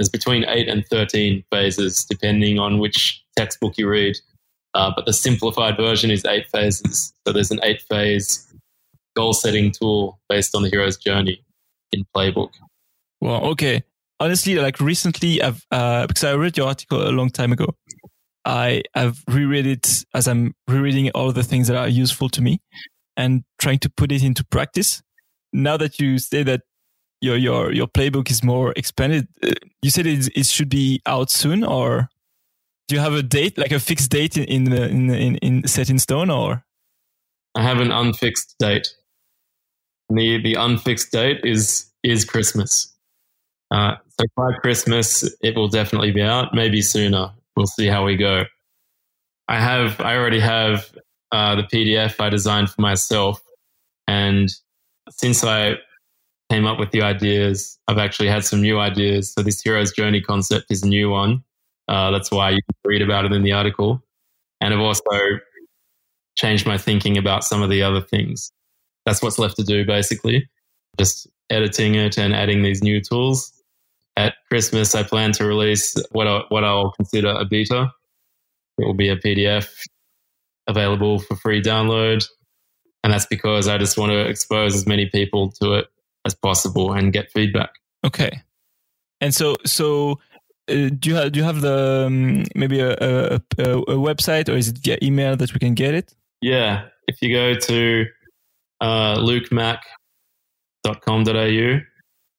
[0.00, 4.16] There's between 8 and 13 phases, depending on which textbook you read.
[4.72, 7.12] Uh, but the simplified version is eight phases.
[7.26, 8.50] So there's an eight phase
[9.14, 11.44] goal setting tool based on the hero's journey
[11.92, 12.48] in Playbook.
[13.20, 13.82] Well, okay.
[14.18, 17.74] Honestly, like recently, I've uh, because I read your article a long time ago.
[18.46, 22.62] I have reread it as I'm rereading all the things that are useful to me
[23.18, 25.02] and trying to put it into practice.
[25.52, 26.62] Now that you say that
[27.20, 29.28] your your your playbook is more expanded.
[29.42, 29.52] Uh,
[29.82, 32.08] you said it, it should be out soon, or
[32.88, 35.98] do you have a date, like a fixed date in in in, in, set in
[35.98, 36.64] stone, or?
[37.54, 38.88] I have an unfixed date.
[40.08, 42.92] The the unfixed date is is Christmas.
[43.70, 46.54] Uh, so by Christmas, it will definitely be out.
[46.54, 47.30] Maybe sooner.
[47.56, 48.44] We'll see how we go.
[49.48, 50.00] I have.
[50.00, 50.92] I already have
[51.32, 53.40] uh, the PDF I designed for myself,
[54.08, 54.48] and
[55.10, 55.74] since I
[56.50, 59.32] came up with the ideas, I've actually had some new ideas.
[59.32, 61.44] So this hero's journey concept is a new one.
[61.88, 64.02] Uh, that's why you read about it in the article.
[64.60, 65.02] And I've also
[66.36, 68.52] changed my thinking about some of the other things.
[69.06, 70.48] That's what's left to do, basically.
[70.98, 73.52] Just editing it and adding these new tools.
[74.16, 77.92] At Christmas, I plan to release what, I, what I'll consider a beta.
[78.78, 79.68] It will be a PDF
[80.66, 82.26] available for free download.
[83.02, 85.86] And that's because I just want to expose as many people to it
[86.24, 87.70] as possible and get feedback.
[88.04, 88.42] Okay.
[89.20, 90.18] And so, so
[90.70, 94.56] uh, do you have do you have the um, maybe a, a, a, website or
[94.56, 96.14] is it via email that we can get it?
[96.40, 98.06] Yeah, if you go to
[98.80, 101.80] uh, lukemac.com.au,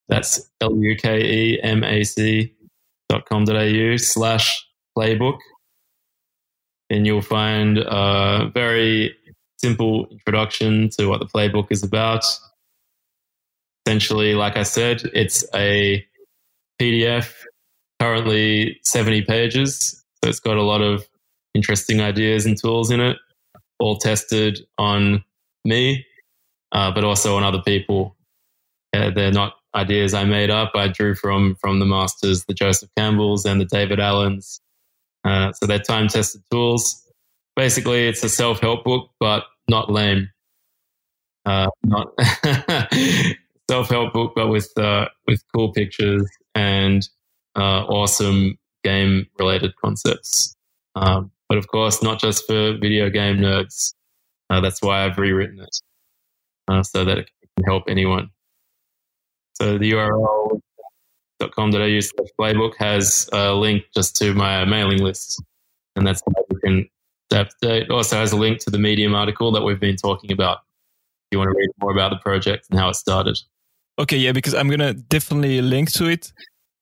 [0.07, 2.55] that's L U K E M A C
[3.09, 4.65] dot com.au slash
[4.97, 5.37] playbook,
[6.89, 9.13] and you'll find a very
[9.57, 12.23] simple introduction to what the playbook is about.
[13.85, 16.05] Essentially, like I said, it's a
[16.79, 17.33] PDF
[17.99, 20.03] currently 70 pages.
[20.23, 21.07] So it's got a lot of
[21.53, 23.17] interesting ideas and tools in it,
[23.79, 25.23] all tested on
[25.65, 26.05] me,
[26.71, 28.15] uh, but also on other people.
[28.93, 30.71] Uh, they're not ideas I made up.
[30.75, 34.61] I drew from from the masters, the Joseph Campbells and the David Allens.
[35.23, 37.07] Uh, so they're time tested tools.
[37.55, 40.29] Basically, it's a self help book, but not lame.
[41.45, 42.13] Uh, not
[43.71, 47.07] self help book, but with uh, with cool pictures and
[47.55, 50.57] uh, awesome game related concepts.
[50.95, 53.93] Um, but of course, not just for video game nerds.
[54.49, 55.75] Uh, that's why I've rewritten it
[56.67, 58.29] uh, so that it can help anyone.
[59.53, 60.59] So the URL
[61.55, 65.41] .com.au slash playbook has a link just to my mailing list,
[65.95, 66.89] and that's how you can
[67.31, 70.57] It also has a link to the Medium article that we've been talking about.
[70.57, 73.39] If you want to read more about the project and how it started.
[74.01, 76.31] Okay, yeah, because I'm gonna definitely link to it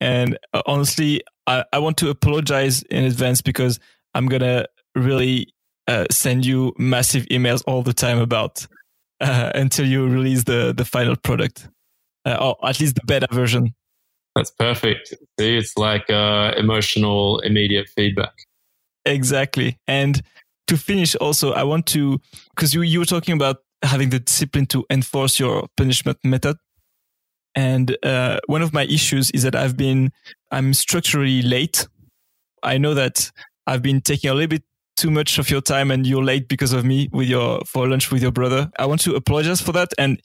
[0.01, 3.80] and uh, honestly, I, I want to apologize in advance because
[4.13, 5.53] I'm going to really
[5.88, 8.65] uh, send you massive emails all the time about
[9.22, 11.67] uh, until you release the, the final product,
[12.26, 13.74] uh, or at least the beta version.
[14.36, 15.13] That's perfect.
[15.39, 18.34] See, it's like uh, emotional, immediate feedback.
[19.05, 19.78] Exactly.
[19.88, 20.22] And
[20.67, 22.22] to finish, also, I want to,
[22.55, 26.57] because you, you were talking about having the discipline to enforce your punishment method.
[27.60, 30.14] And uh, one of my issues is that I've been,
[30.49, 31.89] I'm structurally late.
[32.64, 33.30] I know that
[33.68, 34.64] I've been taking a little bit
[34.95, 38.14] too much of your time and you're late because of me with your, for lunch
[38.14, 38.72] with your brother.
[38.80, 39.89] I want to apologize for that.
[39.97, 40.22] And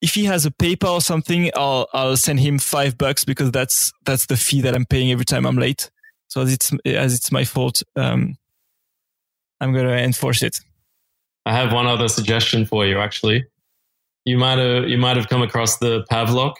[0.00, 3.92] if he has a paper or something, I'll, I'll send him five bucks because that's,
[4.04, 5.90] that's the fee that I'm paying every time I'm late.
[6.28, 8.36] So as it's, as it's my fault, um,
[9.60, 10.60] I'm going to enforce it.
[11.46, 13.44] I have one other suggestion for you, actually.
[14.24, 16.54] You might have you might have come across the Pavlok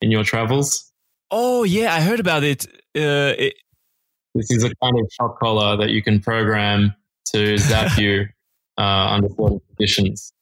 [0.00, 0.90] in your travels.
[1.30, 2.66] Oh yeah, I heard about it.
[2.96, 3.54] Uh, it
[4.34, 6.94] this is a kind of shock collar that you can program
[7.32, 8.26] to zap you
[8.78, 10.32] uh, under certain conditions.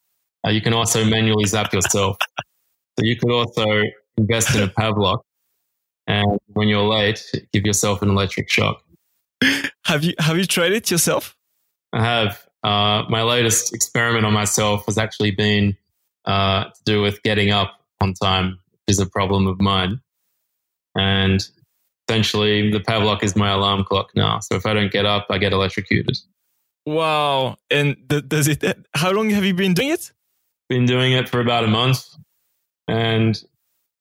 [0.47, 2.16] Uh, you can also manually zap yourself.
[2.99, 3.83] so you could also
[4.16, 5.20] invest in a Pavlok,
[6.07, 8.83] and when you're late, give yourself an electric shock.
[9.85, 11.37] Have you have you tried it yourself?
[11.93, 12.45] I have.
[12.64, 15.76] Uh, my latest experiment on myself has actually been
[16.29, 20.01] uh, to do with getting up on time, which is a problem of mine.
[20.97, 21.41] And
[22.09, 24.39] essentially, the Pavlok is my alarm clock now.
[24.41, 26.16] So if I don't get up, I get electrocuted.
[26.87, 27.57] Wow!
[27.70, 28.64] And th- does it?
[28.95, 30.12] How long have you been doing it?
[30.68, 32.07] Been doing it for about a month,
[32.87, 33.43] and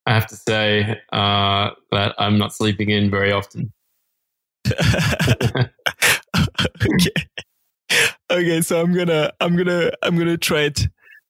[0.06, 3.74] I have to say uh, that I'm not sleeping in very often.
[6.82, 7.12] okay.
[8.30, 10.88] Okay, so I'm gonna, I'm gonna, I'm gonna try it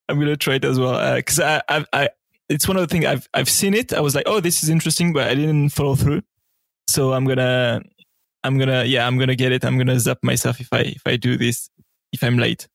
[0.10, 2.10] I'm gonna try it as well because uh, I, I, I,
[2.50, 3.94] it's one of the things I've I've seen it.
[3.94, 6.22] I was like, oh, this is interesting, but I didn't follow through.
[6.88, 7.82] So I'm gonna,
[8.44, 9.66] I'm gonna, yeah, I'm gonna get it.
[9.66, 11.70] I'm gonna zap myself if I if I do this
[12.14, 12.68] if I'm late,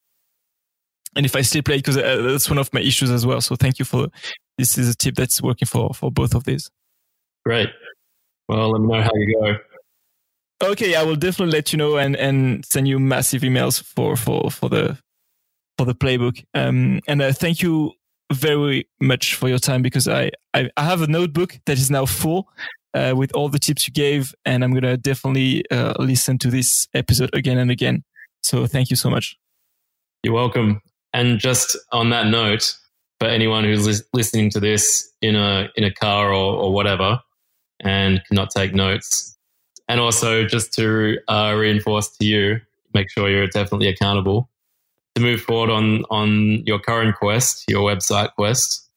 [1.17, 3.41] and if I sleep late because uh, that's one of my issues as well.
[3.41, 4.09] So thank you for
[4.59, 6.71] this is a tip that's working for for both of these.
[7.45, 7.71] Great.
[8.49, 10.69] Well, let me know how you go.
[10.71, 14.51] Okay, I will definitely let you know and and send you massive emails for for
[14.51, 14.99] for the
[15.79, 16.45] for the playbook.
[16.55, 17.93] Um, and uh, thank you
[18.33, 22.07] very much for your time because I, I, I have a notebook that is now
[22.07, 22.49] full
[22.95, 26.89] uh, with all the tips you gave, and I'm gonna definitely uh, listen to this
[26.95, 28.05] episode again and again.
[28.43, 29.37] So thank you so much.
[30.23, 30.83] You're welcome.
[31.13, 32.77] And just on that note,
[33.19, 37.21] for anyone who's li- listening to this in a in a car or, or whatever
[37.81, 39.37] and cannot take notes,
[39.89, 42.61] and also just to uh, reinforce to you,
[42.95, 44.49] make sure you're definitely accountable
[45.15, 48.89] to move forward on on your current quest, your website quest.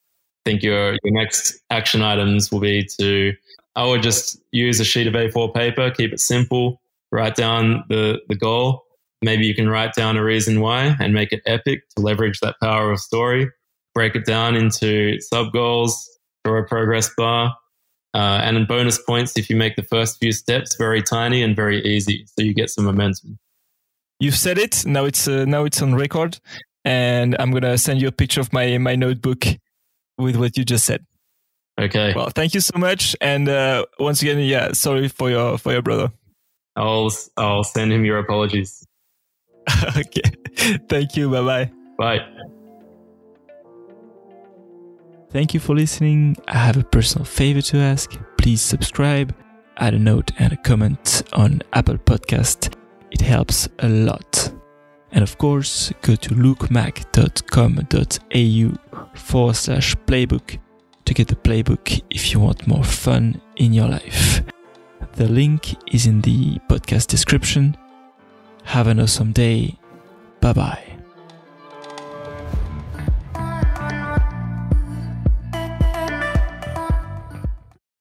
[0.45, 3.33] I think your your next action items will be to
[3.75, 8.21] I would just use a sheet of A4 paper, keep it simple, write down the
[8.29, 8.83] the goal.
[9.21, 12.55] Maybe you can write down a reason why and make it epic to leverage that
[12.61, 13.49] power of story.
[13.93, 16.07] Break it down into sub goals,
[16.43, 17.55] draw a progress bar,
[18.13, 21.55] uh, and in bonus points if you make the first few steps very tiny and
[21.55, 23.39] very easy, so you get some momentum.
[24.19, 24.85] You've said it.
[24.85, 26.39] Now it's uh, now it's on record,
[26.83, 29.45] and I'm gonna send you a picture of my my notebook
[30.17, 31.05] with what you just said.
[31.79, 32.13] Okay.
[32.15, 35.81] Well, thank you so much, and uh, once again, yeah, sorry for your for your
[35.81, 36.11] brother.
[36.75, 38.85] I'll I'll send him your apologies.
[39.97, 40.31] okay.
[40.89, 41.29] Thank you.
[41.29, 41.71] Bye bye.
[41.97, 42.25] Bye.
[45.31, 46.37] Thank you for listening.
[46.47, 48.17] I have a personal favor to ask.
[48.37, 49.35] Please subscribe,
[49.75, 52.73] add a note and a comment on Apple Podcast.
[53.15, 54.51] It helps a lot.
[55.13, 60.59] And of course, go to lukemac.com.au forward slash playbook
[61.05, 64.41] to get the playbook if you want more fun in your life.
[65.13, 67.77] The link is in the podcast description.
[68.65, 69.77] Have an awesome day.
[70.41, 70.84] Bye bye.